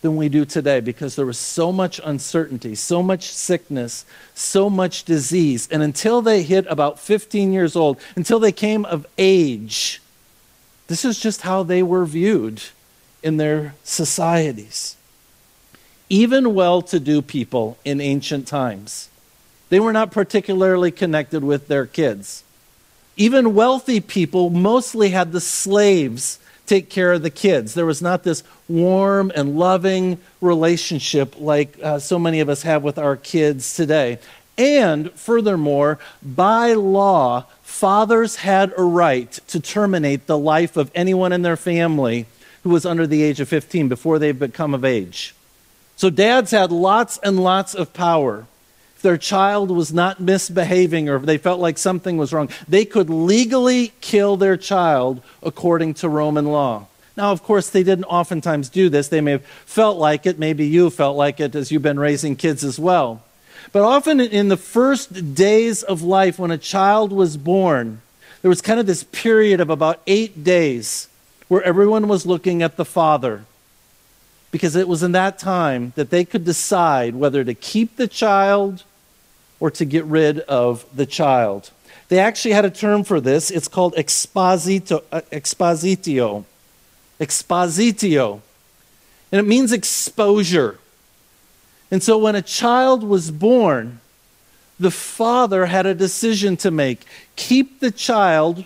than 0.02 0.16
we 0.16 0.30
do 0.30 0.46
today 0.46 0.80
because 0.80 1.16
there 1.16 1.26
was 1.26 1.38
so 1.38 1.72
much 1.72 2.00
uncertainty, 2.04 2.76
so 2.76 3.02
much 3.02 3.32
sickness, 3.32 4.06
so 4.34 4.70
much 4.70 5.04
disease. 5.04 5.68
And 5.72 5.82
until 5.82 6.22
they 6.22 6.44
hit 6.44 6.66
about 6.70 7.00
15 7.00 7.52
years 7.52 7.76
old, 7.76 8.00
until 8.16 8.40
they 8.40 8.52
came 8.52 8.86
of 8.86 9.08
age, 9.18 10.02
this 10.88 11.04
is 11.04 11.20
just 11.20 11.42
how 11.42 11.64
they 11.64 11.84
were 11.84 12.06
viewed 12.06 12.62
in 13.24 13.38
their 13.38 13.74
societies. 13.84 14.96
Even 16.10 16.54
well 16.54 16.82
to 16.84 17.00
do 17.00 17.22
people 17.22 17.78
in 17.84 18.00
ancient 18.00 18.48
times, 18.48 19.10
they 19.70 19.80
were 19.80 19.92
not 19.92 20.12
particularly 20.12 20.92
connected 20.92 21.44
with 21.44 21.68
their 21.68 21.86
kids. 21.86 22.44
Even 23.18 23.56
wealthy 23.56 24.00
people 24.00 24.50
mostly 24.50 25.10
had 25.10 25.32
the 25.32 25.42
slaves 25.42 26.40
take 26.68 26.90
care 26.90 27.14
of 27.14 27.24
the 27.24 27.30
kids. 27.30 27.74
There 27.74 27.86
was 27.86 28.02
not 28.02 28.24
this 28.24 28.44
warm 28.68 29.32
and 29.34 29.58
loving 29.58 30.20
relationship 30.42 31.36
like 31.40 31.80
uh, 31.82 31.98
so 32.00 32.20
many 32.20 32.42
of 32.42 32.50
us 32.50 32.62
have 32.62 32.84
with 32.84 33.00
our 33.00 33.16
kids 33.16 33.76
today. 33.76 34.20
And 34.58 35.12
furthermore, 35.14 36.00
by 36.22 36.74
law, 36.74 37.46
fathers 37.62 38.38
had 38.38 38.74
a 38.78 38.84
right 38.84 39.32
to 39.48 39.60
terminate 39.60 40.26
the 40.26 40.38
life 40.38 40.78
of 40.78 40.92
anyone 40.94 41.32
in 41.32 41.44
their 41.44 41.58
family 41.58 42.26
who 42.64 42.70
was 42.72 42.86
under 42.86 43.08
the 43.08 43.24
age 43.24 43.40
of 43.40 43.48
15 43.48 43.88
before 43.88 44.20
they've 44.20 44.38
become 44.38 44.74
of 44.74 44.84
age. 44.84 45.36
So 45.96 46.10
dads 46.10 46.52
had 46.52 46.72
lots 46.72 47.18
and 47.24 47.40
lots 47.40 47.74
of 47.74 47.94
power 47.94 48.46
their 49.02 49.18
child 49.18 49.72
was 49.72 49.94
not 49.94 50.20
misbehaving 50.20 51.10
or 51.10 51.16
if 51.16 51.24
they 51.24 51.38
felt 51.38 51.60
like 51.60 51.78
something 51.78 52.18
was 52.18 52.34
wrong, 52.34 52.50
they 52.68 52.86
could 52.86 53.10
legally 53.10 53.94
kill 54.02 54.38
their 54.38 54.58
child 54.58 55.22
according 55.44 55.94
to 55.96 56.10
Roman 56.10 56.46
law. 56.46 56.88
Now, 57.16 57.32
of 57.32 57.42
course, 57.42 57.70
they 57.70 57.82
didn't 57.82 58.06
oftentimes 58.06 58.70
do 58.70 58.90
this. 58.90 59.08
They 59.08 59.22
may 59.22 59.32
have 59.32 59.46
felt 59.46 59.98
like 59.98 60.28
it. 60.28 60.38
Maybe 60.38 60.68
you 60.68 60.92
felt 60.92 61.18
like 61.18 61.40
it 61.40 61.56
as 61.56 61.72
you've 61.72 61.82
been 61.82 62.00
raising 62.00 62.36
kids 62.36 62.64
as 62.64 62.78
well. 62.78 63.24
But 63.72 63.82
often 63.82 64.20
in 64.20 64.50
the 64.50 64.58
first 64.58 65.34
days 65.36 65.84
of 65.84 66.04
life, 66.04 66.38
when 66.38 66.52
a 66.52 66.58
child 66.58 67.12
was 67.12 67.36
born, 67.36 68.02
there 68.42 68.50
was 68.50 68.62
kind 68.62 68.80
of 68.80 68.86
this 68.86 69.04
period 69.04 69.60
of 69.60 69.70
about 69.70 70.02
eight 70.06 70.44
days 70.44 71.10
where 71.48 71.64
everyone 71.64 72.08
was 72.08 72.26
looking 72.26 72.62
at 72.62 72.78
the 72.78 72.86
father. 72.86 73.46
Because 74.52 74.76
it 74.76 74.88
was 74.88 75.04
in 75.04 75.12
that 75.12 75.40
time 75.40 75.94
that 75.96 76.10
they 76.12 76.24
could 76.24 76.46
decide 76.46 77.16
whether 77.16 77.44
to 77.44 77.54
keep 77.54 77.96
the 77.96 78.08
child 78.08 78.84
or 79.60 79.72
to 79.72 79.86
get 79.86 80.06
rid 80.06 80.40
of 80.42 80.86
the 80.96 81.06
child. 81.06 81.72
They 82.10 82.20
actually 82.20 82.52
had 82.52 82.66
a 82.66 82.70
term 82.70 83.04
for 83.04 83.20
this. 83.20 83.52
It's 83.52 83.68
called 83.68 83.96
exposito, 83.96 85.04
uh, 85.12 85.22
expositio. 85.32 86.46
Expositio. 87.20 88.42
And 89.32 89.40
it 89.40 89.48
means 89.48 89.74
exposure. 89.74 90.80
And 91.92 92.02
so 92.02 92.18
when 92.18 92.36
a 92.36 92.42
child 92.42 93.04
was 93.04 93.32
born, 93.32 94.00
the 94.80 94.92
father 94.92 95.66
had 95.66 95.86
a 95.86 95.96
decision 95.96 96.56
to 96.58 96.72
make 96.72 97.06
keep 97.36 97.80
the 97.80 97.92
child 97.92 98.66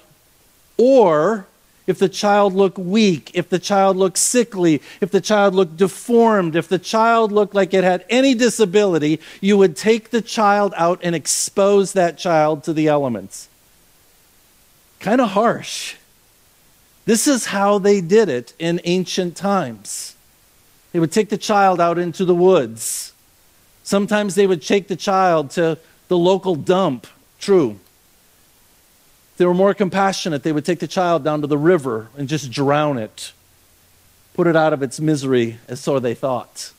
or 0.77 1.47
if 1.87 1.97
the 1.97 2.09
child 2.09 2.53
looked 2.53 2.77
weak, 2.77 3.31
if 3.33 3.49
the 3.49 3.59
child 3.59 3.97
looked 3.97 4.17
sickly, 4.17 4.81
if 4.99 5.11
the 5.11 5.21
child 5.21 5.55
looked 5.55 5.77
deformed, 5.77 6.55
if 6.55 6.67
the 6.67 6.79
child 6.79 7.31
looked 7.31 7.55
like 7.55 7.73
it 7.73 7.83
had 7.83 8.05
any 8.09 8.33
disability, 8.33 9.19
you 9.39 9.57
would 9.57 9.75
take 9.75 10.11
the 10.11 10.21
child 10.21 10.73
out 10.77 10.99
and 11.03 11.15
expose 11.15 11.93
that 11.93 12.17
child 12.17 12.63
to 12.63 12.73
the 12.73 12.87
elements. 12.87 13.49
Kind 14.99 15.21
of 15.21 15.31
harsh. 15.31 15.95
This 17.05 17.27
is 17.27 17.47
how 17.47 17.79
they 17.79 17.99
did 17.99 18.29
it 18.29 18.53
in 18.59 18.79
ancient 18.83 19.35
times. 19.35 20.15
They 20.91 20.99
would 20.99 21.11
take 21.11 21.29
the 21.29 21.37
child 21.37 21.81
out 21.81 21.97
into 21.97 22.25
the 22.25 22.35
woods. 22.35 23.13
Sometimes 23.83 24.35
they 24.35 24.45
would 24.45 24.61
take 24.61 24.87
the 24.87 24.95
child 24.95 25.49
to 25.51 25.79
the 26.09 26.17
local 26.17 26.55
dump. 26.55 27.07
True 27.39 27.79
they 29.41 29.47
were 29.47 29.55
more 29.55 29.73
compassionate, 29.73 30.43
they 30.43 30.51
would 30.51 30.65
take 30.65 30.77
the 30.77 30.87
child 30.87 31.23
down 31.23 31.41
to 31.41 31.47
the 31.47 31.57
river 31.57 32.09
and 32.15 32.29
just 32.29 32.51
drown 32.51 32.99
it, 32.99 33.31
put 34.35 34.45
it 34.45 34.55
out 34.55 34.71
of 34.71 34.83
its 34.83 34.99
misery, 34.99 35.57
as 35.67 35.79
so 35.79 35.97
they 35.97 36.13
thought. 36.13 36.71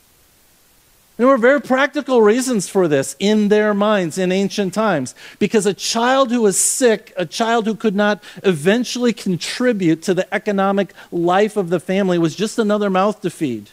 There 1.17 1.27
were 1.27 1.39
very 1.39 1.61
practical 1.61 2.23
reasons 2.23 2.69
for 2.69 2.87
this 2.87 3.17
in 3.19 3.49
their 3.49 3.75
minds 3.75 4.17
in 4.17 4.31
ancient 4.31 4.75
times. 4.75 5.17
Because 5.41 5.67
a 5.67 5.75
child 5.75 6.31
who 6.31 6.43
was 6.43 6.57
sick, 6.57 7.13
a 7.17 7.27
child 7.27 7.67
who 7.67 7.75
could 7.75 7.97
not 7.97 8.23
eventually 8.45 9.13
contribute 9.13 10.01
to 10.05 10.15
the 10.15 10.33
economic 10.33 10.95
life 11.11 11.57
of 11.57 11.69
the 11.69 11.81
family, 11.81 12.17
was 12.17 12.37
just 12.37 12.61
another 12.61 12.91
mouth 12.91 13.23
to 13.23 13.31
feed. 13.31 13.71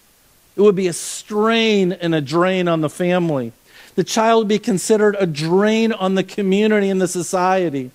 It 0.55 0.62
would 0.62 0.75
be 0.75 0.88
a 0.88 0.93
strain 0.93 1.91
and 1.91 2.15
a 2.15 2.22
drain 2.22 2.67
on 2.67 2.81
the 2.81 2.89
family. 2.89 3.51
The 3.93 4.03
child 4.03 4.39
would 4.39 4.48
be 4.48 4.58
considered 4.58 5.15
a 5.19 5.27
drain 5.27 5.93
on 5.93 6.15
the 6.15 6.24
community 6.24 6.89
and 6.89 7.00
the 7.00 7.08
society. 7.08 7.91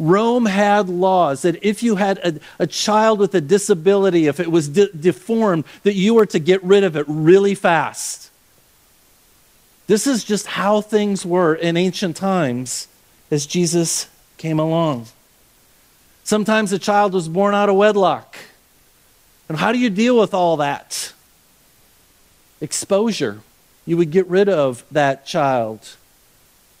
Rome 0.00 0.46
had 0.46 0.88
laws 0.88 1.42
that 1.42 1.62
if 1.62 1.82
you 1.82 1.96
had 1.96 2.18
a, 2.18 2.40
a 2.58 2.66
child 2.66 3.18
with 3.18 3.34
a 3.34 3.40
disability, 3.40 4.26
if 4.26 4.40
it 4.40 4.50
was 4.50 4.68
de- 4.68 4.90
deformed, 4.92 5.64
that 5.82 5.92
you 5.92 6.14
were 6.14 6.24
to 6.24 6.38
get 6.38 6.64
rid 6.64 6.84
of 6.84 6.96
it 6.96 7.04
really 7.06 7.54
fast. 7.54 8.30
This 9.86 10.06
is 10.06 10.24
just 10.24 10.46
how 10.46 10.80
things 10.80 11.26
were 11.26 11.54
in 11.54 11.76
ancient 11.76 12.16
times 12.16 12.88
as 13.30 13.44
Jesus 13.44 14.08
came 14.38 14.58
along. 14.58 15.06
Sometimes 16.24 16.72
a 16.72 16.78
child 16.78 17.12
was 17.12 17.28
born 17.28 17.54
out 17.54 17.68
of 17.68 17.76
wedlock. 17.76 18.38
And 19.50 19.58
how 19.58 19.70
do 19.70 19.78
you 19.78 19.90
deal 19.90 20.18
with 20.18 20.32
all 20.32 20.56
that? 20.56 21.12
Exposure. 22.62 23.40
You 23.84 23.98
would 23.98 24.12
get 24.12 24.26
rid 24.28 24.48
of 24.48 24.82
that 24.90 25.26
child. 25.26 25.96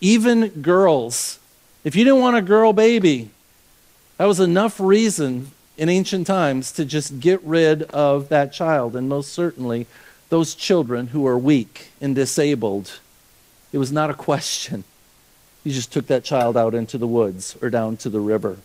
Even 0.00 0.48
girls. 0.62 1.38
If 1.82 1.96
you 1.96 2.04
didn't 2.04 2.20
want 2.20 2.36
a 2.36 2.42
girl 2.42 2.72
baby, 2.72 3.30
that 4.18 4.26
was 4.26 4.38
enough 4.38 4.78
reason 4.78 5.52
in 5.78 5.88
ancient 5.88 6.26
times 6.26 6.72
to 6.72 6.84
just 6.84 7.20
get 7.20 7.42
rid 7.42 7.84
of 7.84 8.28
that 8.28 8.52
child. 8.52 8.94
And 8.94 9.08
most 9.08 9.32
certainly, 9.32 9.86
those 10.28 10.54
children 10.54 11.08
who 11.08 11.26
are 11.26 11.38
weak 11.38 11.90
and 12.00 12.14
disabled. 12.14 13.00
It 13.72 13.78
was 13.78 13.90
not 13.90 14.10
a 14.10 14.14
question. 14.14 14.84
You 15.64 15.72
just 15.72 15.92
took 15.92 16.06
that 16.08 16.22
child 16.24 16.56
out 16.56 16.74
into 16.74 16.98
the 16.98 17.06
woods 17.06 17.56
or 17.62 17.70
down 17.70 17.96
to 17.98 18.10
the 18.10 18.20
river. 18.20 18.58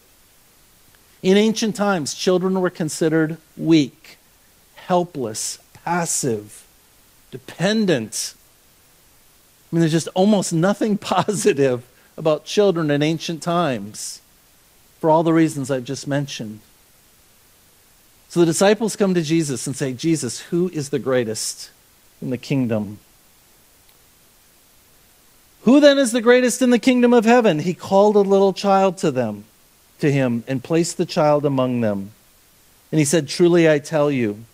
In 1.23 1.37
ancient 1.37 1.75
times, 1.75 2.13
children 2.13 2.59
were 2.59 2.69
considered 2.69 3.37
weak, 3.55 4.17
helpless, 4.75 5.59
passive, 5.73 6.67
dependent. 7.31 8.35
I 9.71 9.75
mean, 9.75 9.79
there's 9.79 9.91
just 9.91 10.09
almost 10.09 10.51
nothing 10.51 10.97
positive 10.99 11.83
about 12.17 12.45
children 12.45 12.89
in 12.91 13.01
ancient 13.01 13.41
times 13.41 14.21
for 14.99 15.09
all 15.09 15.23
the 15.23 15.33
reasons 15.33 15.69
I've 15.69 15.83
just 15.83 16.07
mentioned. 16.07 16.59
So 18.29 18.39
the 18.39 18.45
disciples 18.45 18.95
come 18.95 19.13
to 19.13 19.21
Jesus 19.21 19.67
and 19.67 19.75
say, 19.75 19.93
Jesus, 19.93 20.41
who 20.41 20.69
is 20.69 20.89
the 20.89 20.99
greatest 20.99 21.71
in 22.21 22.31
the 22.31 22.37
kingdom? 22.37 22.99
Who 25.63 25.79
then 25.79 25.97
is 25.97 26.11
the 26.11 26.21
greatest 26.21 26.61
in 26.61 26.69
the 26.69 26.79
kingdom 26.79 27.13
of 27.13 27.25
heaven? 27.25 27.59
He 27.59 27.73
called 27.73 28.15
a 28.15 28.19
little 28.19 28.53
child 28.53 28.97
to 28.99 29.11
them, 29.11 29.45
to 29.99 30.11
him, 30.11 30.43
and 30.47 30.63
placed 30.63 30.97
the 30.97 31.05
child 31.05 31.45
among 31.45 31.81
them. 31.81 32.11
And 32.91 32.99
he 32.99 33.05
said, 33.05 33.27
Truly 33.27 33.69
I 33.69 33.79
tell 33.79 34.11
you, 34.11 34.45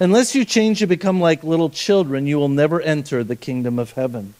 unless 0.00 0.34
you 0.34 0.44
change 0.44 0.82
and 0.82 0.88
become 0.88 1.20
like 1.20 1.44
little 1.44 1.70
children, 1.70 2.26
you 2.26 2.36
will 2.36 2.48
never 2.48 2.80
enter 2.80 3.22
the 3.22 3.36
kingdom 3.36 3.78
of 3.78 3.92
heaven. 3.92 4.34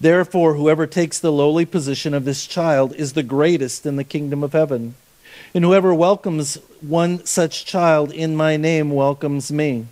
Therefore, 0.00 0.54
whoever 0.54 0.86
takes 0.86 1.18
the 1.18 1.32
lowly 1.32 1.64
position 1.64 2.14
of 2.14 2.24
this 2.24 2.46
child 2.46 2.94
is 2.94 3.12
the 3.12 3.22
greatest 3.22 3.84
in 3.84 3.96
the 3.96 4.04
kingdom 4.04 4.44
of 4.44 4.52
heaven. 4.52 4.94
And 5.54 5.64
whoever 5.64 5.92
welcomes 5.92 6.56
one 6.80 7.24
such 7.24 7.64
child 7.64 8.12
in 8.12 8.36
my 8.36 8.56
name 8.56 8.90
welcomes 8.90 9.50
me. 9.50 9.86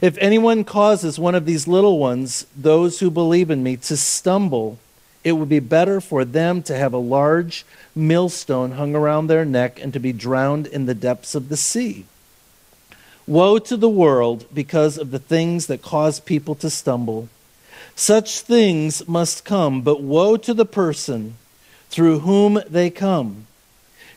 If 0.00 0.18
anyone 0.18 0.64
causes 0.64 1.18
one 1.18 1.34
of 1.34 1.46
these 1.46 1.68
little 1.68 1.98
ones, 1.98 2.46
those 2.56 3.00
who 3.00 3.10
believe 3.10 3.50
in 3.50 3.62
me, 3.62 3.76
to 3.76 3.96
stumble, 3.96 4.78
it 5.24 5.32
would 5.32 5.48
be 5.48 5.60
better 5.60 6.00
for 6.00 6.24
them 6.24 6.62
to 6.64 6.76
have 6.76 6.92
a 6.92 6.98
large 6.98 7.64
millstone 7.94 8.72
hung 8.72 8.94
around 8.94 9.26
their 9.26 9.44
neck 9.44 9.80
and 9.80 9.92
to 9.92 10.00
be 10.00 10.12
drowned 10.12 10.66
in 10.66 10.86
the 10.86 10.94
depths 10.94 11.34
of 11.34 11.48
the 11.48 11.56
sea. 11.56 12.06
Woe 13.26 13.58
to 13.58 13.76
the 13.76 13.88
world 13.88 14.46
because 14.54 14.96
of 14.96 15.10
the 15.10 15.18
things 15.18 15.66
that 15.66 15.82
cause 15.82 16.18
people 16.18 16.54
to 16.56 16.70
stumble. 16.70 17.28
Such 17.94 18.40
things 18.40 19.06
must 19.08 19.44
come, 19.44 19.82
but 19.82 20.02
woe 20.02 20.36
to 20.36 20.54
the 20.54 20.64
person 20.64 21.34
through 21.90 22.20
whom 22.20 22.60
they 22.68 22.90
come. 22.90 23.46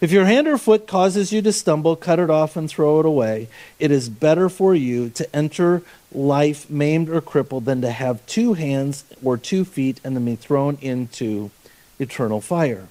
If 0.01 0.11
your 0.11 0.25
hand 0.25 0.47
or 0.47 0.57
foot 0.57 0.87
causes 0.87 1.31
you 1.31 1.43
to 1.43 1.53
stumble, 1.53 1.95
cut 1.95 2.17
it 2.17 2.31
off 2.31 2.55
and 2.55 2.67
throw 2.67 2.99
it 2.99 3.05
away. 3.05 3.47
It 3.77 3.91
is 3.91 4.09
better 4.09 4.49
for 4.49 4.73
you 4.73 5.09
to 5.11 5.35
enter 5.35 5.83
life 6.11 6.69
maimed 6.71 7.07
or 7.07 7.21
crippled 7.21 7.65
than 7.65 7.81
to 7.81 7.91
have 7.91 8.25
two 8.25 8.55
hands 8.55 9.05
or 9.23 9.37
two 9.37 9.63
feet 9.63 10.01
and 10.03 10.15
then 10.15 10.25
be 10.25 10.35
thrown 10.35 10.79
into 10.81 11.51
eternal 11.99 12.41
fire. 12.41 12.87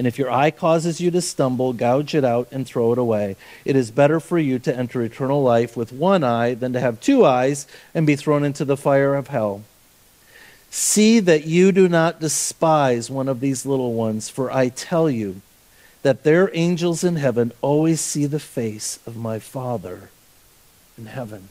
And 0.00 0.06
if 0.06 0.18
your 0.18 0.30
eye 0.30 0.50
causes 0.50 0.98
you 0.98 1.10
to 1.10 1.20
stumble, 1.20 1.74
gouge 1.74 2.14
it 2.14 2.24
out 2.24 2.48
and 2.50 2.66
throw 2.66 2.90
it 2.92 2.98
away. 2.98 3.36
It 3.66 3.76
is 3.76 3.90
better 3.90 4.18
for 4.18 4.38
you 4.38 4.58
to 4.60 4.74
enter 4.74 5.02
eternal 5.02 5.42
life 5.42 5.76
with 5.76 5.92
one 5.92 6.24
eye 6.24 6.54
than 6.54 6.72
to 6.72 6.80
have 6.80 7.02
two 7.02 7.26
eyes 7.26 7.66
and 7.92 8.06
be 8.06 8.16
thrown 8.16 8.42
into 8.42 8.64
the 8.64 8.78
fire 8.78 9.14
of 9.14 9.28
hell. 9.28 9.62
See 10.70 11.20
that 11.20 11.44
you 11.44 11.70
do 11.70 11.86
not 11.86 12.18
despise 12.18 13.10
one 13.10 13.28
of 13.28 13.40
these 13.40 13.66
little 13.66 13.92
ones, 13.92 14.30
for 14.30 14.50
I 14.50 14.70
tell 14.70 15.10
you, 15.10 15.42
that 16.00 16.24
their 16.24 16.50
angels 16.54 17.04
in 17.04 17.16
heaven 17.16 17.52
always 17.60 18.00
see 18.00 18.24
the 18.24 18.40
face 18.40 19.00
of 19.06 19.18
my 19.18 19.38
Father 19.38 20.08
in 20.96 21.04
heaven. 21.04 21.50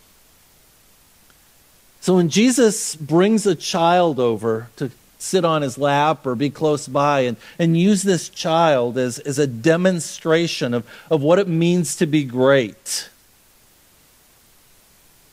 So 2.02 2.16
when 2.16 2.30
Jesus 2.30 2.96
brings 2.96 3.46
a 3.46 3.54
child 3.54 4.20
over 4.20 4.70
to 4.78 4.90
sit 5.20 5.46
on 5.46 5.62
his 5.62 5.78
lap 5.78 6.26
or 6.26 6.34
be 6.34 6.50
close 6.50 6.88
by 6.88 7.22
and, 7.22 7.38
and 7.60 7.78
use 7.78 8.02
this 8.02 8.30
child 8.30 8.98
as, 8.98 9.20
as 9.20 9.38
a 9.38 9.46
demonstration 9.46 10.74
of, 10.74 10.88
of 11.12 11.22
what 11.22 11.38
it 11.38 11.48
means 11.48 11.96
to 11.98 12.08
be 12.08 12.24
great, 12.24 13.10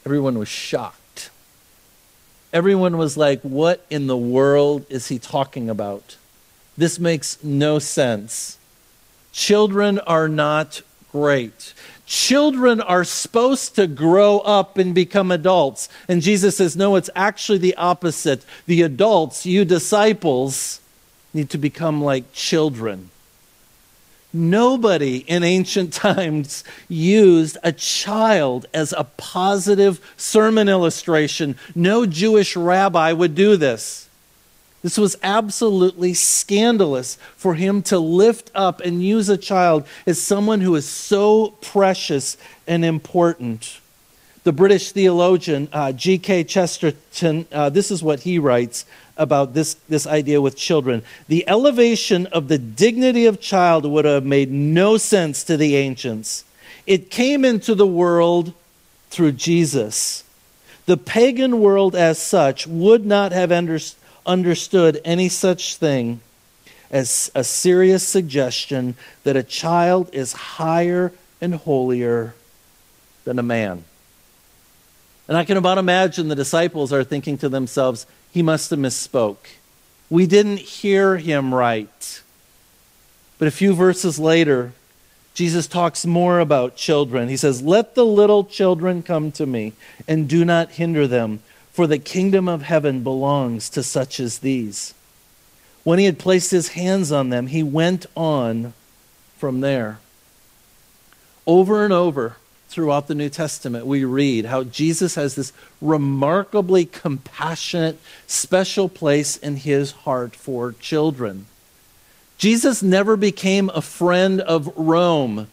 everyone 0.04 0.38
was 0.38 0.48
shocked. 0.48 1.30
Everyone 2.52 2.98
was 2.98 3.16
like, 3.16 3.40
What 3.42 3.84
in 3.88 4.06
the 4.06 4.16
world 4.16 4.84
is 4.88 5.08
he 5.08 5.18
talking 5.18 5.70
about? 5.70 6.16
This 6.76 6.98
makes 6.98 7.42
no 7.42 7.78
sense. 7.78 8.58
Children 9.32 9.98
are 10.00 10.28
not 10.28 10.82
great. 11.12 11.74
Children 12.06 12.80
are 12.80 13.02
supposed 13.02 13.74
to 13.74 13.88
grow 13.88 14.38
up 14.38 14.78
and 14.78 14.94
become 14.94 15.32
adults. 15.32 15.88
And 16.08 16.22
Jesus 16.22 16.56
says, 16.56 16.76
no, 16.76 16.94
it's 16.94 17.10
actually 17.16 17.58
the 17.58 17.74
opposite. 17.76 18.44
The 18.66 18.82
adults, 18.82 19.44
you 19.44 19.64
disciples, 19.64 20.80
need 21.34 21.50
to 21.50 21.58
become 21.58 22.02
like 22.02 22.32
children. 22.32 23.10
Nobody 24.32 25.18
in 25.18 25.42
ancient 25.42 25.92
times 25.94 26.62
used 26.88 27.58
a 27.64 27.72
child 27.72 28.66
as 28.72 28.92
a 28.92 29.04
positive 29.16 30.00
sermon 30.16 30.68
illustration. 30.68 31.56
No 31.74 32.06
Jewish 32.06 32.54
rabbi 32.54 33.12
would 33.12 33.34
do 33.34 33.56
this. 33.56 34.05
This 34.86 34.98
was 34.98 35.16
absolutely 35.20 36.14
scandalous 36.14 37.18
for 37.36 37.56
him 37.56 37.82
to 37.82 37.98
lift 37.98 38.52
up 38.54 38.80
and 38.80 39.02
use 39.02 39.28
a 39.28 39.36
child 39.36 39.84
as 40.06 40.22
someone 40.22 40.60
who 40.60 40.76
is 40.76 40.86
so 40.88 41.56
precious 41.60 42.36
and 42.68 42.84
important. 42.84 43.80
The 44.44 44.52
British 44.52 44.92
theologian 44.92 45.68
uh, 45.72 45.90
G.K. 45.90 46.44
Chesterton, 46.44 47.48
uh, 47.50 47.68
this 47.68 47.90
is 47.90 48.00
what 48.00 48.20
he 48.20 48.38
writes 48.38 48.84
about 49.16 49.54
this, 49.54 49.74
this 49.88 50.06
idea 50.06 50.40
with 50.40 50.56
children. 50.56 51.02
The 51.26 51.48
elevation 51.48 52.26
of 52.26 52.46
the 52.46 52.58
dignity 52.58 53.26
of 53.26 53.40
child 53.40 53.84
would 53.86 54.04
have 54.04 54.24
made 54.24 54.52
no 54.52 54.98
sense 54.98 55.42
to 55.42 55.56
the 55.56 55.74
ancients. 55.74 56.44
It 56.86 57.10
came 57.10 57.44
into 57.44 57.74
the 57.74 57.88
world 57.88 58.52
through 59.10 59.32
Jesus. 59.32 60.22
The 60.84 60.96
pagan 60.96 61.58
world, 61.58 61.96
as 61.96 62.20
such, 62.20 62.68
would 62.68 63.04
not 63.04 63.32
have 63.32 63.50
understood 63.50 64.00
understood 64.26 65.00
any 65.04 65.28
such 65.28 65.76
thing 65.76 66.20
as 66.90 67.30
a 67.34 67.42
serious 67.42 68.06
suggestion 68.06 68.94
that 69.24 69.36
a 69.36 69.42
child 69.42 70.10
is 70.12 70.32
higher 70.32 71.12
and 71.40 71.54
holier 71.54 72.34
than 73.24 73.38
a 73.38 73.42
man. 73.42 73.84
And 75.28 75.36
I 75.36 75.44
can 75.44 75.56
about 75.56 75.78
imagine 75.78 76.28
the 76.28 76.34
disciples 76.34 76.92
are 76.92 77.02
thinking 77.04 77.36
to 77.38 77.48
themselves, 77.48 78.06
he 78.32 78.42
must 78.42 78.70
have 78.70 78.78
misspoke. 78.78 79.48
We 80.08 80.26
didn't 80.26 80.58
hear 80.58 81.16
him 81.16 81.52
right. 81.52 82.22
But 83.38 83.48
a 83.48 83.50
few 83.50 83.74
verses 83.74 84.18
later, 84.18 84.72
Jesus 85.34 85.66
talks 85.66 86.06
more 86.06 86.38
about 86.38 86.76
children. 86.76 87.28
He 87.28 87.36
says, 87.36 87.60
Let 87.60 87.94
the 87.94 88.06
little 88.06 88.44
children 88.44 89.02
come 89.02 89.32
to 89.32 89.44
me, 89.44 89.74
and 90.06 90.28
do 90.28 90.44
not 90.44 90.72
hinder 90.72 91.06
them, 91.06 91.42
for 91.76 91.86
the 91.86 91.98
kingdom 91.98 92.48
of 92.48 92.62
heaven 92.62 93.02
belongs 93.02 93.68
to 93.68 93.82
such 93.82 94.18
as 94.18 94.38
these. 94.38 94.94
When 95.84 95.98
he 95.98 96.06
had 96.06 96.18
placed 96.18 96.50
his 96.50 96.68
hands 96.68 97.12
on 97.12 97.28
them, 97.28 97.48
he 97.48 97.62
went 97.62 98.06
on 98.16 98.72
from 99.36 99.60
there. 99.60 99.98
Over 101.46 101.84
and 101.84 101.92
over 101.92 102.36
throughout 102.70 103.08
the 103.08 103.14
New 103.14 103.28
Testament, 103.28 103.84
we 103.84 104.06
read 104.06 104.46
how 104.46 104.64
Jesus 104.64 105.16
has 105.16 105.34
this 105.34 105.52
remarkably 105.82 106.86
compassionate, 106.86 108.00
special 108.26 108.88
place 108.88 109.36
in 109.36 109.56
his 109.56 109.90
heart 109.92 110.34
for 110.34 110.72
children. 110.80 111.44
Jesus 112.38 112.82
never 112.82 113.18
became 113.18 113.70
a 113.74 113.82
friend 113.82 114.40
of 114.40 114.74
Rome. 114.78 115.48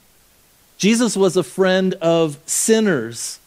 Jesus 0.78 1.18
was 1.18 1.36
a 1.36 1.44
friend 1.44 1.96
of 1.96 2.40
sinners 2.46 3.40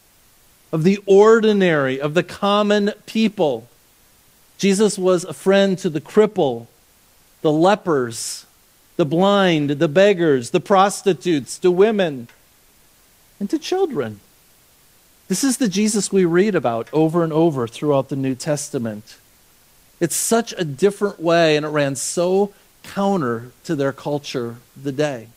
of 0.72 0.82
the 0.82 0.98
ordinary, 1.06 2.00
of 2.00 2.14
the 2.14 2.22
common 2.22 2.92
people. 3.06 3.68
Jesus 4.58 4.98
was 4.98 5.24
a 5.24 5.32
friend 5.32 5.78
to 5.78 5.90
the 5.90 6.00
cripple, 6.00 6.66
the 7.42 7.52
lepers, 7.52 8.46
the 8.96 9.04
blind, 9.04 9.70
the 9.70 9.88
beggars, 9.88 10.50
the 10.50 10.60
prostitutes, 10.60 11.58
to 11.58 11.70
women, 11.70 12.28
and 13.38 13.48
to 13.50 13.58
children. 13.58 14.20
This 15.28 15.44
is 15.44 15.58
the 15.58 15.68
Jesus 15.68 16.12
we 16.12 16.24
read 16.24 16.54
about 16.54 16.88
over 16.92 17.24
and 17.24 17.32
over 17.32 17.66
throughout 17.66 18.08
the 18.08 18.16
New 18.16 18.34
Testament. 18.34 19.18
It's 20.00 20.14
such 20.14 20.54
a 20.56 20.64
different 20.64 21.20
way, 21.20 21.56
and 21.56 21.66
it 21.66 21.70
ran 21.70 21.96
so 21.96 22.52
counter 22.82 23.50
to 23.64 23.74
their 23.74 23.92
culture 23.92 24.56
the 24.80 24.92
day. 24.92 25.28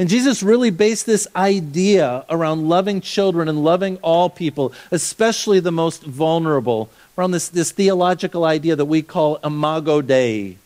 And 0.00 0.08
Jesus 0.08 0.42
really 0.42 0.70
based 0.70 1.04
this 1.04 1.28
idea 1.36 2.24
around 2.30 2.70
loving 2.70 3.02
children 3.02 3.50
and 3.50 3.62
loving 3.62 3.98
all 3.98 4.30
people, 4.30 4.72
especially 4.90 5.60
the 5.60 5.70
most 5.70 6.04
vulnerable, 6.04 6.88
around 7.18 7.32
this, 7.32 7.50
this 7.50 7.70
theological 7.70 8.46
idea 8.46 8.74
that 8.76 8.86
we 8.86 9.02
call 9.02 9.38
imago 9.44 10.00
Dei, 10.00 10.56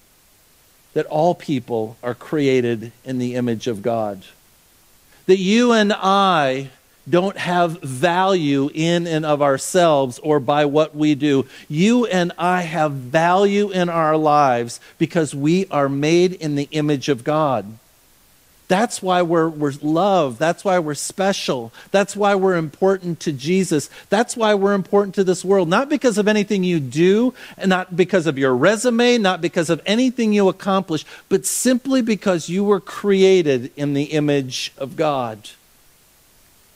that 0.93 1.07
all 1.07 1.35
people 1.35 1.97
are 2.01 2.15
created 2.15 2.93
in 3.05 3.19
the 3.19 3.35
image 3.35 3.67
of 3.67 3.83
God. 3.83 4.23
That 5.27 5.39
you 5.39 5.73
and 5.73 5.93
I 5.93 6.71
don't 7.11 7.37
have 7.37 7.83
value 7.83 8.71
in 8.73 9.09
and 9.09 9.27
of 9.27 9.43
ourselves 9.43 10.21
or 10.21 10.39
by 10.39 10.65
what 10.65 10.95
we 10.95 11.17
do. 11.17 11.45
You 11.69 12.07
and 12.07 12.31
I 12.39 12.63
have 12.63 12.93
value 12.93 13.71
in 13.71 13.89
our 13.89 14.17
lives 14.17 14.79
because 14.97 15.35
we 15.35 15.67
are 15.73 15.89
made 15.89 16.35
in 16.35 16.55
the 16.55 16.69
image 16.71 17.09
of 17.09 17.25
God. 17.25 17.79
That's 18.67 19.03
why 19.03 19.21
we're, 19.21 19.49
we're 19.49 19.75
loved. 19.83 20.39
That's 20.39 20.65
why 20.65 20.79
we're 20.79 20.95
special. 20.95 21.71
That's 21.91 22.17
why 22.17 22.35
we're 22.35 22.57
important 22.57 23.21
to 23.21 23.33
Jesus. 23.33 23.91
That's 24.09 24.37
why 24.37 24.55
we're 24.55 24.73
important 24.73 25.15
to 25.17 25.25
this 25.25 25.45
world. 25.45 25.69
Not 25.69 25.91
because 25.91 26.17
of 26.17 26.29
anything 26.29 26.65
you 26.65 26.81
do, 26.81 27.35
not 27.65 27.95
because 27.95 28.27
of 28.27 28.39
your 28.39 28.57
resume, 28.57 29.19
not 29.19 29.43
because 29.43 29.69
of 29.69 29.83
anything 29.85 30.33
you 30.33 30.49
accomplish, 30.49 31.05
but 31.29 31.45
simply 31.45 32.01
because 32.01 32.49
you 32.49 32.65
were 32.65 32.81
created 32.81 33.71
in 33.77 33.93
the 33.93 34.05
image 34.05 34.73
of 34.79 34.97
God. 34.97 35.51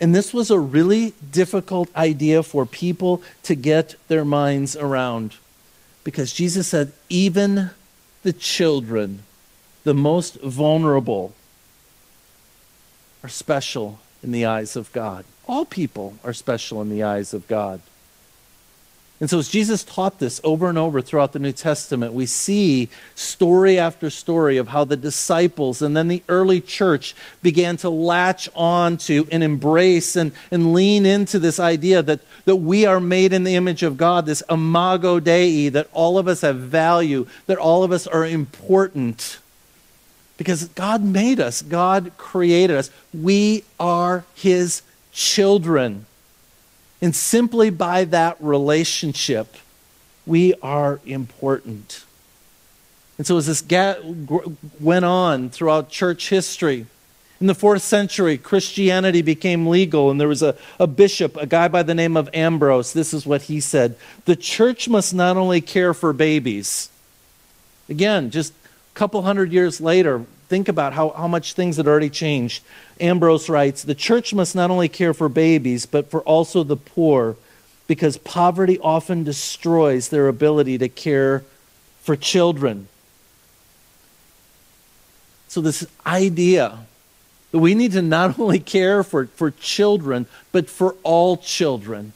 And 0.01 0.15
this 0.15 0.35
was 0.35 0.51
a 0.51 0.61
really 0.61 1.15
difficult 1.33 1.95
idea 1.97 2.43
for 2.43 2.67
people 2.67 3.23
to 3.45 3.55
get 3.55 3.95
their 4.09 4.25
minds 4.25 4.77
around. 4.77 5.37
Because 6.05 6.33
Jesus 6.33 6.69
said, 6.69 6.93
even 7.09 7.71
the 8.23 8.33
children, 8.33 9.23
the 9.85 9.95
most 9.95 10.41
vulnerable, 10.41 11.35
are 13.23 13.29
special 13.29 14.01
in 14.23 14.33
the 14.33 14.45
eyes 14.45 14.77
of 14.77 14.93
God. 14.93 15.25
All 15.47 15.65
people 15.65 16.15
are 16.25 16.33
special 16.33 16.83
in 16.83 16.91
the 16.91 17.03
eyes 17.03 17.33
of 17.33 17.47
God. 17.49 17.81
And 19.21 19.29
so, 19.29 19.41
as 19.41 19.49
Jesus 19.49 19.83
taught 19.83 20.21
this 20.21 20.41
over 20.45 20.69
and 20.69 20.79
over 20.79 21.03
throughout 21.03 21.33
the 21.33 21.41
New 21.41 21.51
Testament, 21.51 22.13
we 22.13 22.25
see 22.25 22.89
story 23.17 23.77
after 23.77 24.11
story 24.11 24.59
of 24.59 24.69
how 24.69 24.85
the 24.85 24.97
disciples 24.97 25.83
and 25.83 25.97
then 25.97 26.07
the 26.07 26.23
early 26.29 26.61
church 26.61 27.17
began 27.43 27.77
to 27.79 27.91
latch 27.91 28.49
on 28.55 28.97
to 28.99 29.27
and 29.33 29.43
embrace 29.43 30.15
and, 30.15 30.31
and 30.53 30.73
lean 30.73 31.05
into 31.05 31.41
this 31.41 31.59
idea 31.59 32.01
that, 32.01 32.21
that 32.45 32.57
we 32.57 32.87
are 32.87 33.01
made 33.01 33.33
in 33.33 33.43
the 33.43 33.57
image 33.57 33.83
of 33.83 33.97
God, 33.97 34.25
this 34.25 34.43
imago 34.49 35.19
Dei, 35.19 35.69
that 35.69 35.89
all 35.93 36.17
of 36.17 36.29
us 36.29 36.43
have 36.43 36.57
value, 36.57 37.27
that 37.47 37.59
all 37.59 37.83
of 37.83 37.91
us 37.91 38.07
are 38.07 38.25
important. 38.25 39.39
Because 40.39 40.65
God 40.69 41.03
made 41.03 41.41
us, 41.41 41.61
God 41.61 42.13
created 42.17 42.77
us. 42.77 42.91
We 43.13 43.65
are 43.79 44.25
His 44.35 44.81
children. 45.13 46.07
And 47.03 47.15
simply 47.15 47.71
by 47.71 48.05
that 48.05 48.37
relationship, 48.41 49.55
we 50.25 50.55
are 50.63 51.01
important. 51.05 52.05
And 53.19 53.27
so, 53.27 53.37
as 53.37 53.47
this 53.47 53.63
went 54.81 55.05
on 55.05 55.51
throughout 55.51 55.91
church 55.91 56.29
history, 56.29 56.87
in 57.41 57.47
the 57.47 57.55
fourth 57.55 57.83
century, 57.83 58.37
Christianity 58.37 59.23
became 59.23 59.69
legal, 59.69 60.11
and 60.11 60.21
there 60.21 60.29
was 60.29 60.43
a, 60.43 60.57
a 60.81 60.89
bishop, 60.89 61.37
a 61.37 61.47
guy 61.47 61.69
by 61.69 61.85
the 61.85 61.95
name 61.95 62.17
of 62.17 62.29
Ambrose. 62.35 62.93
This 62.93 63.15
is 63.15 63.27
what 63.27 63.43
he 63.43 63.61
said 63.61 63.97
The 64.25 64.37
church 64.37 64.89
must 64.89 65.15
not 65.15 65.37
only 65.37 65.61
care 65.61 65.95
for 65.95 66.13
babies, 66.13 66.91
again, 67.89 68.31
just 68.31 68.53
couple 68.99 69.23
hundred 69.23 69.53
years 69.53 69.81
later, 69.81 70.25
think 70.49 70.67
about 70.67 70.93
how, 70.93 71.11
how 71.11 71.29
much 71.29 71.53
things 71.53 71.77
had 71.77 71.87
already 71.87 72.11
changed. 72.11 72.65
Ambrose 73.01 73.49
writes 73.49 73.85
The 73.85 73.95
church 73.95 74.35
must 74.35 74.57
not 74.57 74.73
only 74.73 74.89
care 74.89 75.15
for 75.15 75.29
babies, 75.29 75.87
but 75.87 76.11
for 76.11 76.21
also 76.23 76.65
the 76.65 76.77
poor, 76.77 77.37
because 77.87 78.19
poverty 78.19 78.77
often 78.81 79.23
destroys 79.23 80.09
their 80.09 80.27
ability 80.27 80.79
to 80.79 80.89
care 80.89 81.45
for 82.03 82.17
children. 82.17 82.89
So, 85.47 85.61
this 85.61 85.87
idea 86.05 86.81
that 87.53 87.59
we 87.61 87.77
need 87.77 87.93
to 87.93 88.03
not 88.03 88.37
only 88.41 88.59
care 88.59 89.05
for, 89.05 89.27
for 89.29 89.53
children, 89.53 90.27
but 90.51 90.69
for 90.69 90.97
all 91.05 91.37
children. 91.37 92.15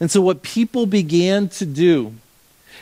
And 0.00 0.10
so, 0.10 0.22
what 0.22 0.42
people 0.42 0.86
began 0.86 1.48
to 1.50 1.66
do 1.66 2.14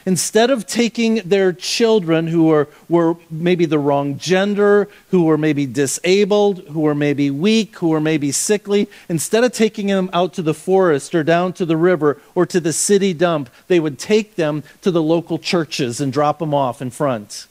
instead 0.07 0.51
of 0.51 0.67
taking 0.67 1.17
their 1.17 1.53
children 1.53 2.27
who 2.27 2.45
were, 2.45 2.69
were 2.89 3.17
maybe 3.31 3.65
the 3.67 3.79
wrong 3.79 4.19
gender, 4.19 4.89
who 5.11 5.25
were 5.25 5.39
maybe 5.39 5.67
disabled, 5.67 6.61
who 6.69 6.81
were 6.81 6.95
maybe 6.95 7.31
weak, 7.31 7.77
who 7.77 7.89
were 7.89 8.01
maybe 8.01 8.33
sickly, 8.33 8.89
instead 9.09 9.45
of 9.45 9.53
taking 9.53 9.89
them 9.89 10.11
out 10.13 10.33
to 10.35 10.43
the 10.43 10.55
forest 10.55 11.15
or 11.15 11.23
down 11.23 11.53
to 11.53 11.65
the 11.65 11.77
river 11.77 12.21
or 12.35 12.47
to 12.47 12.61
the 12.61 12.73
city 12.73 13.13
dump, 13.13 13.49
they 13.69 13.81
would 13.81 13.99
take 13.99 14.37
them 14.37 14.63
to 14.81 14.91
the 14.91 15.03
local 15.03 15.39
churches 15.39 16.01
and 16.01 16.13
drop 16.13 16.39
them 16.39 16.55
off 16.55 16.83
in 16.83 16.91
front. 16.91 17.47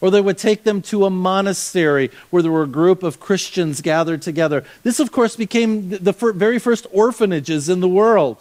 Or 0.00 0.10
they 0.10 0.20
would 0.20 0.36
take 0.36 0.64
them 0.64 0.82
to 0.82 1.06
a 1.06 1.10
monastery 1.10 2.10
where 2.28 2.42
there 2.42 2.52
were 2.52 2.64
a 2.64 2.68
group 2.68 3.02
of 3.02 3.20
Christians 3.20 3.80
gathered 3.80 4.20
together. 4.20 4.62
This, 4.82 5.00
of 5.00 5.10
course, 5.10 5.34
became 5.34 5.88
the 5.88 6.12
very 6.12 6.58
first 6.58 6.86
orphanages 6.92 7.70
in 7.70 7.80
the 7.80 7.88
world 7.88 8.36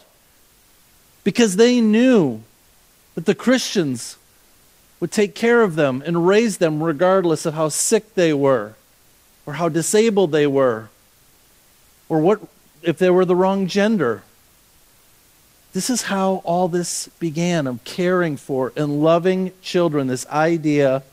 because 1.23 1.55
they 1.55 1.79
knew 1.79 2.43
that 3.15 3.25
the 3.25 3.35
Christians 3.35 4.17
would 4.99 5.11
take 5.11 5.35
care 5.35 5.61
of 5.61 5.75
them 5.75 6.01
and 6.05 6.27
raise 6.27 6.57
them 6.57 6.81
regardless 6.81 7.45
of 7.45 7.53
how 7.53 7.69
sick 7.69 8.15
they 8.15 8.33
were, 8.33 8.75
or 9.45 9.53
how 9.53 9.69
disabled 9.69 10.31
they 10.31 10.47
were, 10.47 10.89
or 12.09 12.19
what 12.19 12.41
if 12.81 12.97
they 12.97 13.09
were 13.09 13.25
the 13.25 13.35
wrong 13.35 13.67
gender. 13.67 14.23
This 15.73 15.89
is 15.89 16.03
how 16.03 16.41
all 16.43 16.67
this 16.67 17.07
began 17.19 17.65
of 17.65 17.83
caring 17.83 18.37
for 18.37 18.71
and 18.75 19.01
loving 19.01 19.51
children, 19.61 20.07
this 20.07 20.27
idea 20.27 21.03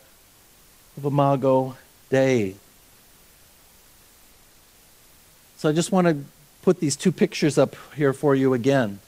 of 0.96 1.04
Imago 1.04 1.76
Dei. 2.10 2.56
So 5.56 5.68
I 5.68 5.72
just 5.72 5.92
want 5.92 6.06
to 6.06 6.24
put 6.62 6.80
these 6.80 6.96
two 6.96 7.12
pictures 7.12 7.56
up 7.56 7.74
here 7.96 8.12
for 8.12 8.34
you 8.34 8.52
again. 8.54 8.98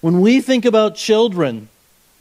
When 0.00 0.20
we 0.20 0.40
think 0.40 0.64
about 0.64 0.94
children, 0.94 1.68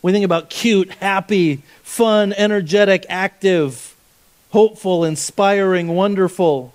we 0.02 0.12
think 0.12 0.26
about 0.26 0.50
cute, 0.50 0.92
happy, 0.96 1.63
fun, 1.82 2.34
energetic, 2.34 3.06
active, 3.10 3.96
hopeful, 4.52 5.06
inspiring, 5.06 5.88
wonderful. 5.89 6.74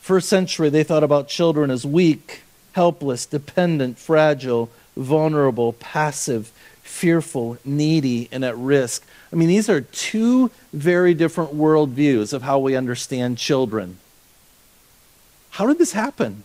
First 0.00 0.28
century, 0.28 0.70
they 0.70 0.82
thought 0.82 1.04
about 1.04 1.28
children 1.28 1.70
as 1.70 1.86
weak, 1.86 2.42
helpless, 2.72 3.26
dependent, 3.26 3.98
fragile, 3.98 4.70
vulnerable, 4.96 5.72
passive, 5.74 6.50
fearful, 6.82 7.56
needy, 7.64 8.28
and 8.32 8.44
at 8.44 8.56
risk. 8.56 9.04
I 9.32 9.36
mean, 9.36 9.48
these 9.48 9.68
are 9.68 9.80
two 9.80 10.50
very 10.72 11.14
different 11.14 11.54
worldviews 11.54 12.32
of 12.32 12.42
how 12.42 12.58
we 12.58 12.76
understand 12.76 13.38
children. 13.38 13.98
How 15.50 15.66
did 15.66 15.78
this 15.78 15.92
happen? 15.92 16.42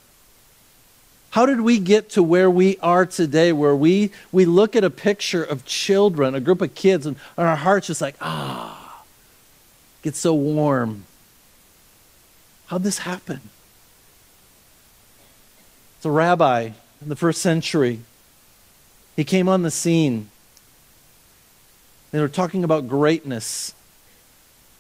How 1.32 1.46
did 1.46 1.62
we 1.62 1.78
get 1.78 2.10
to 2.12 2.24
where 2.24 2.50
we 2.50 2.78
are 2.80 3.06
today, 3.06 3.52
where 3.52 3.76
we, 3.76 4.12
we 4.32 4.46
look 4.46 4.76
at 4.76 4.84
a 4.84 4.90
picture 4.90 5.44
of 5.44 5.64
children, 5.66 6.34
a 6.34 6.40
group 6.40 6.62
of 6.62 6.74
kids, 6.74 7.06
and, 7.06 7.18
and 7.38 7.48
our 7.48 7.56
hearts 7.56 7.88
just 7.88 8.02
like, 8.02 8.16
ah, 8.20 9.04
get 10.02 10.16
so 10.16 10.34
warm? 10.34 11.06
How'd 12.68 12.84
this 12.84 13.00
happen? 13.00 13.42
It's 15.98 16.06
a 16.06 16.12
rabbi 16.12 16.72
in 17.02 17.10
the 17.10 17.16
first 17.16 17.42
century. 17.42 18.00
He 19.16 19.24
came 19.24 19.48
on 19.50 19.64
the 19.64 19.72
scene. 19.72 20.30
They 22.12 22.20
were 22.20 22.28
talking 22.28 22.64
about 22.64 22.88
greatness 22.88 23.74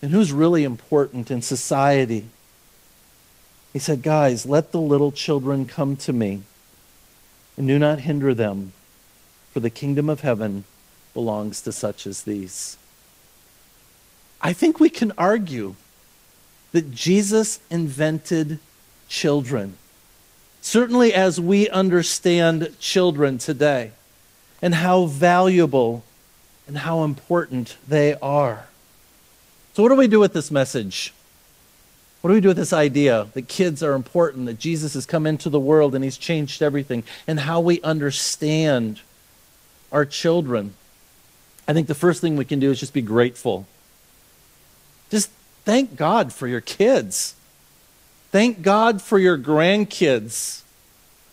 and 0.02 0.12
who's 0.12 0.32
really 0.32 0.64
important 0.64 1.30
in 1.30 1.42
society. 1.42 2.26
He 3.74 3.80
said, 3.80 4.02
Guys, 4.02 4.46
let 4.46 4.72
the 4.72 4.82
little 4.82 5.12
children 5.12 5.66
come 5.66 5.96
to 5.98 6.14
me, 6.14 6.42
and 7.58 7.68
do 7.68 7.78
not 7.78 8.00
hinder 8.02 8.34
them, 8.34 8.74
for 9.54 9.60
the 9.60 9.70
kingdom 9.70 10.10
of 10.10 10.22
heaven 10.22 10.64
belongs 11.14 11.62
to 11.62 11.72
such 11.72 12.08
as 12.08 12.24
these. 12.24 12.78
I 14.42 14.54
think 14.54 14.80
we 14.80 14.90
can 14.90 15.12
argue 15.18 15.76
that 16.72 16.92
Jesus 16.92 17.60
invented 17.70 18.60
children, 19.08 19.76
certainly 20.62 21.14
as 21.14 21.40
we 21.42 21.68
understand 21.70 22.76
children 22.80 23.38
today, 23.38 23.92
and 24.62 24.76
how 24.76 25.06
valuable 25.06 26.04
and 26.68 26.80
how 26.80 27.04
important 27.04 27.78
they 27.88 28.16
are. 28.16 28.68
So, 29.74 29.84
what 29.84 29.90
do 29.90 29.96
we 29.96 30.08
do 30.08 30.20
with 30.20 30.34
this 30.34 30.52
message? 30.52 31.14
What 32.22 32.30
do 32.30 32.34
we 32.34 32.42
do 32.42 32.50
with 32.50 32.58
this 32.58 32.74
idea 32.74 33.28
that 33.34 33.48
kids 33.48 33.82
are 33.82 33.94
important, 33.94 34.46
that 34.48 34.60
Jesus 34.60 34.94
has 34.94 35.06
come 35.06 35.26
into 35.26 35.50
the 35.50 35.60
world 35.60 35.96
and 35.96 36.04
he's 36.04 36.18
changed 36.18 36.62
everything, 36.62 37.04
and 37.26 37.40
how 37.40 37.62
we 37.62 37.82
understand 37.82 39.02
our 39.92 40.06
children? 40.06 40.74
I 41.68 41.74
think 41.74 41.88
the 41.88 41.96
first 41.96 42.20
thing 42.20 42.36
we 42.36 42.46
can 42.46 42.60
do 42.60 42.72
is 42.72 42.80
just 42.80 42.94
be 42.94 43.02
grateful. 43.02 43.68
Just 45.10 45.30
thank 45.64 45.96
God 45.96 46.34
for 46.34 46.48
your 46.48 46.62
kids. 46.62 47.36
Thank 48.32 48.62
God 48.62 49.02
for 49.02 49.18
your 49.18 49.38
grandkids. 49.38 50.64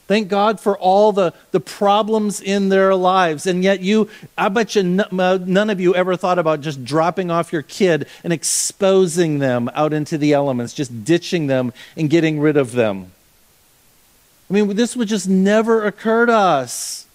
Thank 0.07 0.29
God 0.29 0.61
for 0.61 0.79
all 0.79 1.13
the, 1.13 1.33
the 1.51 1.59
problems 1.59 2.41
in 2.41 2.69
their 2.69 2.95
lives. 2.95 3.45
And 3.45 3.65
yet, 3.65 3.81
you, 3.81 4.09
I 4.39 4.49
bet 4.49 4.77
you 4.77 5.01
uh, 5.01 5.39
none 5.45 5.69
of 5.69 5.81
you 5.81 5.95
ever 5.97 6.17
thought 6.17 6.39
about 6.39 6.61
just 6.61 6.85
dropping 6.85 7.31
off 7.31 7.53
your 7.53 7.63
kid 7.63 8.07
and 8.23 8.33
exposing 8.33 9.41
them 9.41 9.69
out 9.75 9.93
into 9.93 10.17
the 10.17 10.33
elements, 10.33 10.73
just 10.73 11.05
ditching 11.05 11.49
them 11.49 11.73
and 11.97 12.09
getting 12.09 12.39
rid 12.39 12.57
of 12.57 12.73
them. 12.73 13.11
I 14.49 14.55
mean, 14.55 14.77
this 14.77 14.95
would 14.95 15.09
just 15.09 15.29
never 15.29 15.85
occur 15.85 16.27
to 16.27 16.33
us 16.33 17.07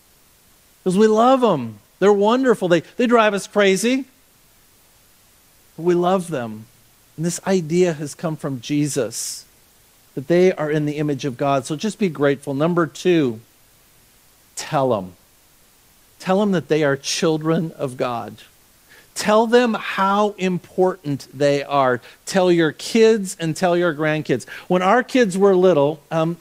because 0.84 0.98
we 0.98 1.08
love 1.08 1.40
them. 1.40 1.80
They're 2.00 2.12
wonderful. 2.12 2.68
They, 2.68 2.82
they 2.82 3.08
drive 3.08 3.34
us 3.34 3.48
crazy, 3.48 4.04
but 5.78 5.84
we 5.84 5.94
love 5.94 6.30
them. 6.30 6.66
And 7.16 7.26
this 7.26 7.40
idea 7.48 7.94
has 7.94 8.16
come 8.16 8.36
from 8.36 8.60
Jesus 8.60 9.46
that 10.16 10.28
they 10.28 10.52
are 10.54 10.70
in 10.70 10.86
the 10.86 10.98
image 10.98 11.26
of 11.26 11.38
God. 11.38 11.66
So 11.66 11.76
just 11.76 12.00
be 12.00 12.10
grateful. 12.10 12.54
Number 12.54 12.86
two, 12.88 13.40
tell 14.56 14.90
them. 14.90 15.14
Tell 16.20 16.40
them 16.40 16.52
that 16.52 16.68
they 16.68 16.84
are 16.84 16.96
children 16.96 17.72
of 17.72 17.98
God. 17.98 18.36
Tell 19.16 19.48
them 19.48 19.74
how 19.74 20.30
important 20.38 21.28
they 21.34 21.64
are. 21.64 22.02
Tell 22.26 22.52
your 22.52 22.72
kids 22.72 23.36
and 23.40 23.56
tell 23.56 23.76
your 23.76 23.94
grandkids. 23.94 24.48
When 24.68 24.82
our 24.82 25.04
kids 25.04 25.38
were 25.38 25.56
little, 25.56 26.02
um, 26.12 26.38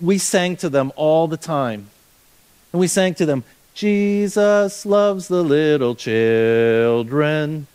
we 0.00 0.18
sang 0.18 0.56
to 0.56 0.68
them 0.68 0.92
all 0.96 1.28
the 1.28 1.36
time. 1.36 1.88
And 2.72 2.80
we 2.80 2.88
sang 2.88 3.14
to 3.14 3.26
them, 3.26 3.44
Jesus 3.74 4.86
loves 4.86 5.28
the 5.28 5.42
little 5.42 5.94
children, 5.94 7.66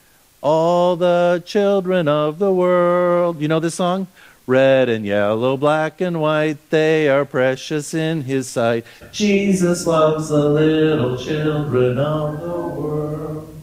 all 0.42 0.96
the 0.96 1.44
children 1.46 2.08
of 2.08 2.40
the 2.40 2.52
world. 2.52 3.40
You 3.42 3.48
know 3.48 3.60
this 3.60 3.76
song? 3.76 4.08
Red 4.52 4.90
and 4.90 5.06
yellow, 5.06 5.56
black 5.56 6.02
and 6.02 6.20
white, 6.20 6.58
they 6.72 7.08
are 7.08 7.24
precious 7.24 7.94
in 7.94 8.24
his 8.24 8.50
sight. 8.50 8.86
Jesus 9.14 9.88
loves 9.88 10.28
the 10.28 10.44
little 10.44 11.16
children 11.16 11.98
of 11.98 12.42
the 12.42 12.48
world. 12.50 13.56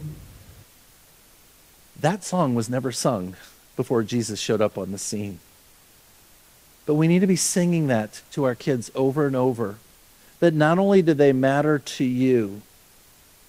That 1.99 2.23
song 2.23 2.55
was 2.55 2.71
never 2.71 2.91
sung 2.91 3.35
before 3.75 4.01
Jesus 4.01 4.39
showed 4.39 4.61
up 4.61 4.79
on 4.79 4.91
the 4.91 4.97
scene. 4.97 5.37
But 6.87 6.95
we 6.95 7.07
need 7.07 7.19
to 7.19 7.27
be 7.27 7.35
singing 7.35 7.85
that 7.85 8.23
to 8.31 8.45
our 8.45 8.55
kids 8.55 8.89
over 8.95 9.27
and 9.27 9.35
over. 9.35 9.75
That 10.39 10.55
not 10.55 10.79
only 10.79 11.03
do 11.03 11.13
they 11.13 11.33
matter 11.33 11.77
to 11.77 12.03
you, 12.03 12.63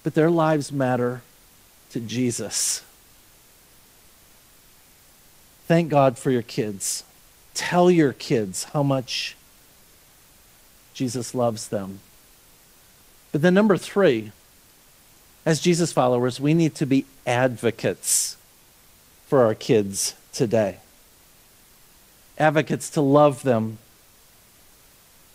but 0.03 0.13
their 0.13 0.29
lives 0.29 0.71
matter 0.71 1.23
to 1.89 1.99
Jesus. 1.99 2.83
Thank 5.65 5.89
God 5.89 6.19
for 6.19 6.29
your 6.29 6.43
kids. 6.43 7.03
Tell 7.53 7.91
your 7.91 8.13
kids 8.13 8.65
how 8.65 8.83
much 8.83 9.35
Jesus 10.93 11.33
loves 11.35 11.67
them. 11.67 11.99
But 13.31 13.41
then, 13.41 13.53
number 13.53 13.77
three, 13.77 14.31
as 15.45 15.59
Jesus 15.59 15.91
followers, 15.91 16.39
we 16.39 16.53
need 16.53 16.75
to 16.75 16.85
be 16.85 17.05
advocates 17.25 18.37
for 19.25 19.43
our 19.43 19.55
kids 19.55 20.15
today 20.33 20.79
advocates 22.41 22.89
to 22.89 23.01
love 23.01 23.43
them 23.43 23.77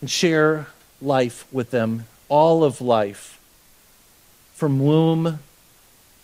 and 0.01 0.09
share 0.09 0.67
life 1.01 1.47
with 1.51 1.71
them, 1.71 2.05
all 2.27 2.63
of 2.63 2.81
life, 2.81 3.39
from 4.53 4.79
womb 4.79 5.39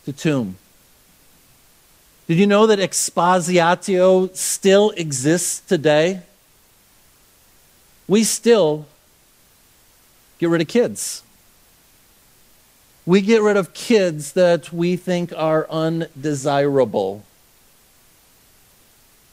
to 0.06 0.14
tomb. 0.14 0.58
Did 2.28 2.38
you 2.38 2.48
know 2.48 2.68
that 2.68 2.80
expositio 2.80 4.34
still 4.36 4.92
exists 4.92 5.60
today? 5.60 6.22
We 8.08 8.24
still 8.24 8.86
get 10.40 10.50
rid 10.50 10.62
of 10.62 10.68
kids. 10.68 11.24
We 13.06 13.20
get 13.20 13.42
rid 13.42 13.58
of 13.58 13.74
kids 13.74 14.34
that 14.34 14.72
we 14.72 14.96
think 14.96 15.34
are 15.36 15.68
undesirable. 15.70 17.24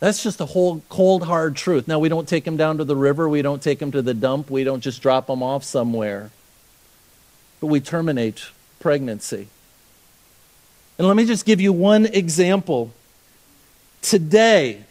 That's 0.01 0.23
just 0.23 0.41
a 0.41 0.47
whole 0.47 0.83
cold, 0.89 1.25
hard 1.25 1.55
truth. 1.55 1.87
Now, 1.87 1.99
we 1.99 2.09
don't 2.09 2.27
take 2.27 2.45
them 2.45 2.57
down 2.57 2.79
to 2.79 2.85
the 2.85 2.97
river, 2.97 3.29
we 3.29 3.43
don't 3.43 3.63
take 3.63 3.79
them 3.79 3.93
to 3.93 4.03
the 4.03 4.15
dump, 4.15 4.51
we 4.51 4.65
don't 4.65 4.81
just 4.81 5.03
drop 5.03 5.29
them 5.29 5.43
off 5.43 5.63
somewhere. 5.63 6.31
But 7.61 7.67
we 7.67 7.81
terminate 7.81 8.47
pregnancy. 8.81 9.49
And 11.01 11.09
let 11.09 11.17
me 11.17 11.25
just 11.25 11.47
give 11.47 11.63
you 11.63 11.73
one 11.73 12.05
example. 12.05 12.93
Today, 14.03 14.85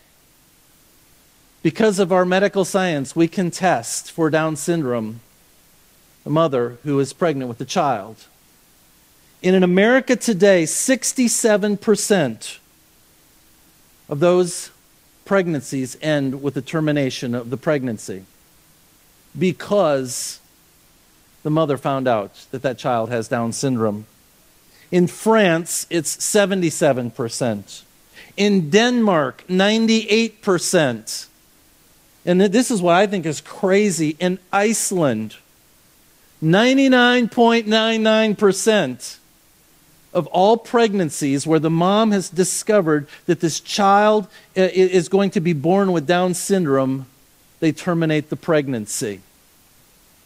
because 1.62 2.00
of 2.00 2.12
our 2.12 2.26
medical 2.26 2.66
science, 2.66 3.16
we 3.16 3.28
can 3.28 3.52
test 3.52 4.12
for 4.12 4.32
Down 4.32 4.56
syndrome 4.56 5.20
a 6.26 6.32
mother 6.32 6.80
who 6.82 7.00
is 7.00 7.14
pregnant 7.14 7.48
with 7.48 7.62
a 7.62 7.66
child. 7.66 8.26
In 9.44 9.62
America 9.62 10.16
today, 10.16 10.64
67% 10.64 12.58
of 14.10 14.20
those 14.20 14.72
pregnancies 15.26 15.96
end 16.02 16.42
with 16.42 16.56
the 16.56 16.64
termination 16.64 17.36
of 17.36 17.52
the 17.52 17.58
pregnancy 17.58 18.26
because 19.38 20.40
the 21.44 21.52
mother 21.52 21.78
found 21.78 22.08
out 22.08 22.48
that 22.50 22.64
that 22.64 22.80
child 22.80 23.10
has 23.10 23.28
Down 23.28 23.54
syndrome. 23.54 24.08
In 24.92 25.08
France, 25.08 25.88
it's 25.90 26.16
77%. 26.18 27.84
In 28.38 28.70
Denmark, 28.70 29.44
98%. 29.48 31.26
And 32.26 32.42
this 32.42 32.70
is 32.72 32.82
what 32.82 32.96
I 32.96 33.06
think 33.08 33.26
is 33.26 33.42
crazy. 33.42 34.16
In 34.20 34.40
Iceland, 34.52 35.38
99.99% 36.44 39.18
of 40.14 40.28
all 40.28 40.58
pregnancies 40.58 41.46
where 41.46 41.60
the 41.60 41.70
mom 41.70 42.12
has 42.12 42.30
discovered 42.30 43.08
that 43.26 43.42
this 43.42 43.60
child 43.60 44.26
uh, 44.58 44.70
is 44.74 45.10
going 45.10 45.30
to 45.32 45.40
be 45.40 45.54
born 45.54 45.92
with 45.92 46.08
Down 46.08 46.34
syndrome, 46.34 47.06
they 47.60 47.72
terminate 47.72 48.30
the 48.30 48.36
pregnancy. 48.36 49.22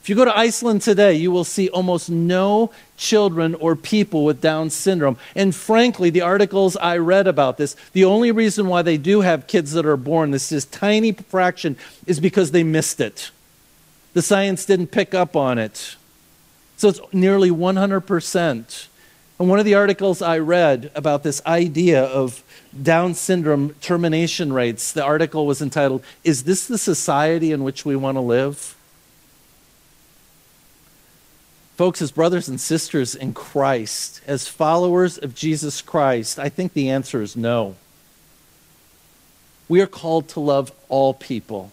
If 0.04 0.10
you 0.10 0.16
go 0.16 0.26
to 0.26 0.38
Iceland 0.38 0.82
today, 0.82 1.14
you 1.14 1.32
will 1.32 1.46
see 1.46 1.70
almost 1.70 2.10
no 2.10 2.72
children 2.98 3.56
or 3.56 3.74
people 3.74 4.26
with 4.26 4.42
Down 4.42 4.70
syndrome. 4.70 5.16
And 5.34 5.56
frankly, 5.56 6.10
the 6.10 6.20
articles 6.20 6.76
I 6.76 6.98
read 6.98 7.26
about 7.26 7.58
this, 7.58 7.78
the 7.94 8.04
only 8.04 8.30
reason 8.30 8.68
why 8.68 8.82
they 8.82 8.98
do 8.98 9.22
have 9.22 9.48
kids 9.48 9.72
that 9.72 9.86
are 9.86 9.96
born, 9.96 10.32
this 10.32 10.52
is 10.52 10.66
tiny 10.66 11.14
fraction, 11.14 11.78
is 12.06 12.20
because 12.20 12.52
they 12.52 12.64
missed 12.64 13.00
it. 13.00 13.32
The 14.12 14.22
science 14.22 14.66
didn't 14.66 14.88
pick 14.88 15.14
up 15.14 15.38
on 15.38 15.58
it. 15.58 15.96
So 16.76 16.90
it's 16.90 17.00
nearly 17.14 17.50
100%. 17.50 18.88
And 19.40 19.50
one 19.50 19.60
of 19.60 19.64
the 19.64 19.76
articles 19.76 20.22
I 20.22 20.38
read 20.38 20.92
about 20.96 21.24
this 21.24 21.42
idea 21.46 22.04
of 22.04 22.44
Down 22.82 23.14
syndrome 23.14 23.74
termination 23.76 24.52
rates, 24.52 24.92
the 24.92 25.02
article 25.06 25.48
was 25.48 25.62
entitled, 25.62 26.04
Is 26.26 26.44
This 26.44 26.68
the 26.68 26.78
Society 26.78 27.54
in 27.54 27.64
Which 27.64 27.86
We 27.86 27.96
Want 27.96 28.18
to 28.18 28.22
Live? 28.22 28.76
Folks, 31.76 32.02
as 32.02 32.12
brothers 32.12 32.48
and 32.48 32.62
sisters 32.62 33.16
in 33.16 33.34
Christ, 33.34 34.22
as 34.28 34.48
followers 34.48 35.18
of 35.18 35.34
Jesus 35.34 35.82
Christ, 35.82 36.38
I 36.38 36.50
think 36.50 36.74
the 36.74 36.90
answer 36.90 37.22
is 37.22 37.36
no. 37.36 37.76
We 39.68 39.82
are 39.82 39.88
called 39.88 40.28
to 40.30 40.40
love 40.40 40.72
all 40.88 41.14
people. 41.16 41.72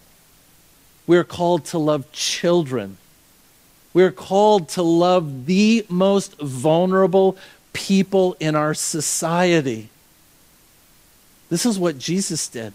We 1.06 1.18
are 1.18 1.24
called 1.24 1.66
to 1.66 1.78
love 1.78 2.10
children. 2.12 2.96
We 3.92 4.02
are 4.02 4.12
called 4.12 4.70
to 4.70 4.82
love 4.82 5.46
the 5.46 5.84
most 5.88 6.38
vulnerable 6.38 7.36
people 7.72 8.36
in 8.40 8.54
our 8.54 8.72
society. 8.72 9.90
This 11.50 11.66
is 11.66 11.78
what 11.78 11.98
Jesus 11.98 12.48
did. 12.48 12.72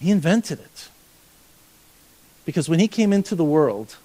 He 0.00 0.10
invented 0.10 0.60
it. 0.60 0.88
Because 2.44 2.68
when 2.68 2.78
he 2.78 2.88
came 2.88 3.12
into 3.12 3.34
the 3.34 3.44
world, 3.44 3.96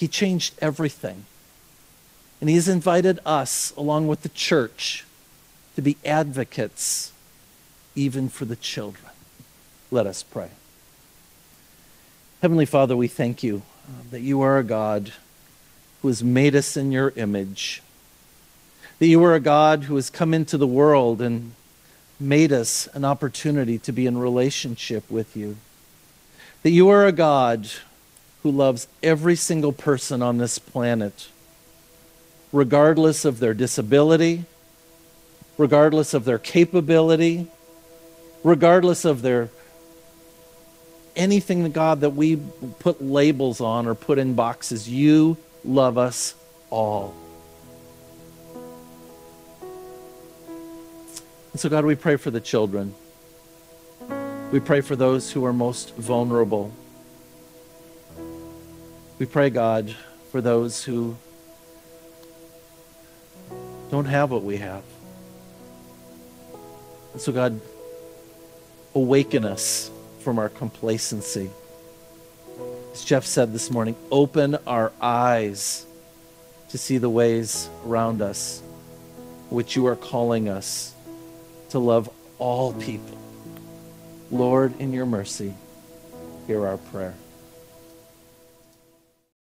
he 0.00 0.08
changed 0.08 0.54
everything. 0.62 1.26
And 2.40 2.48
He 2.48 2.56
has 2.56 2.68
invited 2.68 3.20
us, 3.26 3.74
along 3.76 4.08
with 4.08 4.22
the 4.22 4.30
church, 4.30 5.04
to 5.76 5.82
be 5.82 5.98
advocates 6.06 7.12
even 7.94 8.30
for 8.30 8.46
the 8.46 8.56
children. 8.56 9.12
Let 9.90 10.06
us 10.06 10.22
pray. 10.22 10.52
Heavenly 12.40 12.64
Father, 12.64 12.96
we 12.96 13.08
thank 13.08 13.42
you 13.42 13.60
uh, 13.86 14.04
that 14.10 14.22
you 14.22 14.40
are 14.40 14.56
a 14.56 14.64
God 14.64 15.12
who 16.00 16.08
has 16.08 16.24
made 16.24 16.56
us 16.56 16.78
in 16.78 16.92
your 16.92 17.12
image, 17.16 17.82
that 19.00 19.06
you 19.06 19.22
are 19.22 19.34
a 19.34 19.40
God 19.40 19.82
who 19.84 19.96
has 19.96 20.08
come 20.08 20.32
into 20.32 20.56
the 20.56 20.66
world 20.66 21.20
and 21.20 21.52
made 22.18 22.52
us 22.52 22.88
an 22.94 23.04
opportunity 23.04 23.76
to 23.80 23.92
be 23.92 24.06
in 24.06 24.16
relationship 24.16 25.10
with 25.10 25.36
you, 25.36 25.58
that 26.62 26.70
you 26.70 26.88
are 26.88 27.06
a 27.06 27.12
God 27.12 27.68
who 28.42 28.50
loves 28.50 28.88
every 29.02 29.36
single 29.36 29.72
person 29.72 30.22
on 30.22 30.38
this 30.38 30.58
planet. 30.58 31.28
regardless 32.52 33.24
of 33.24 33.38
their 33.38 33.54
disability, 33.54 34.44
regardless 35.56 36.14
of 36.14 36.24
their 36.24 36.38
capability, 36.38 37.46
regardless 38.42 39.04
of 39.04 39.22
their 39.22 39.50
anything, 41.16 41.62
that 41.64 41.72
God, 41.72 42.00
that 42.00 42.10
we 42.10 42.36
put 42.78 43.02
labels 43.02 43.60
on 43.60 43.86
or 43.86 43.94
put 43.94 44.18
in 44.18 44.34
boxes. 44.34 44.88
You 44.88 45.36
love 45.64 45.98
us 45.98 46.34
all. 46.70 47.14
And 51.52 51.60
so, 51.60 51.68
God, 51.68 51.84
we 51.84 51.96
pray 51.96 52.16
for 52.16 52.30
the 52.30 52.40
children. 52.40 52.94
We 54.52 54.60
pray 54.60 54.80
for 54.80 54.96
those 54.96 55.30
who 55.32 55.44
are 55.44 55.52
most 55.52 55.94
vulnerable. 55.96 56.72
We 59.20 59.26
pray, 59.26 59.50
God, 59.50 59.94
for 60.30 60.40
those 60.40 60.82
who 60.82 61.14
don't 63.90 64.06
have 64.06 64.30
what 64.30 64.42
we 64.42 64.56
have. 64.56 64.82
And 67.12 67.20
so, 67.20 67.30
God, 67.30 67.60
awaken 68.94 69.44
us 69.44 69.90
from 70.20 70.38
our 70.38 70.48
complacency. 70.48 71.50
As 72.94 73.04
Jeff 73.04 73.26
said 73.26 73.52
this 73.52 73.70
morning, 73.70 73.94
open 74.10 74.56
our 74.66 74.90
eyes 75.02 75.84
to 76.70 76.78
see 76.78 76.96
the 76.96 77.10
ways 77.10 77.68
around 77.84 78.22
us 78.22 78.62
which 79.50 79.76
you 79.76 79.84
are 79.84 79.96
calling 79.96 80.48
us 80.48 80.94
to 81.68 81.78
love 81.78 82.08
all 82.38 82.72
people. 82.72 83.18
Lord, 84.30 84.80
in 84.80 84.94
your 84.94 85.04
mercy, 85.04 85.52
hear 86.46 86.66
our 86.66 86.78
prayer. 86.78 87.14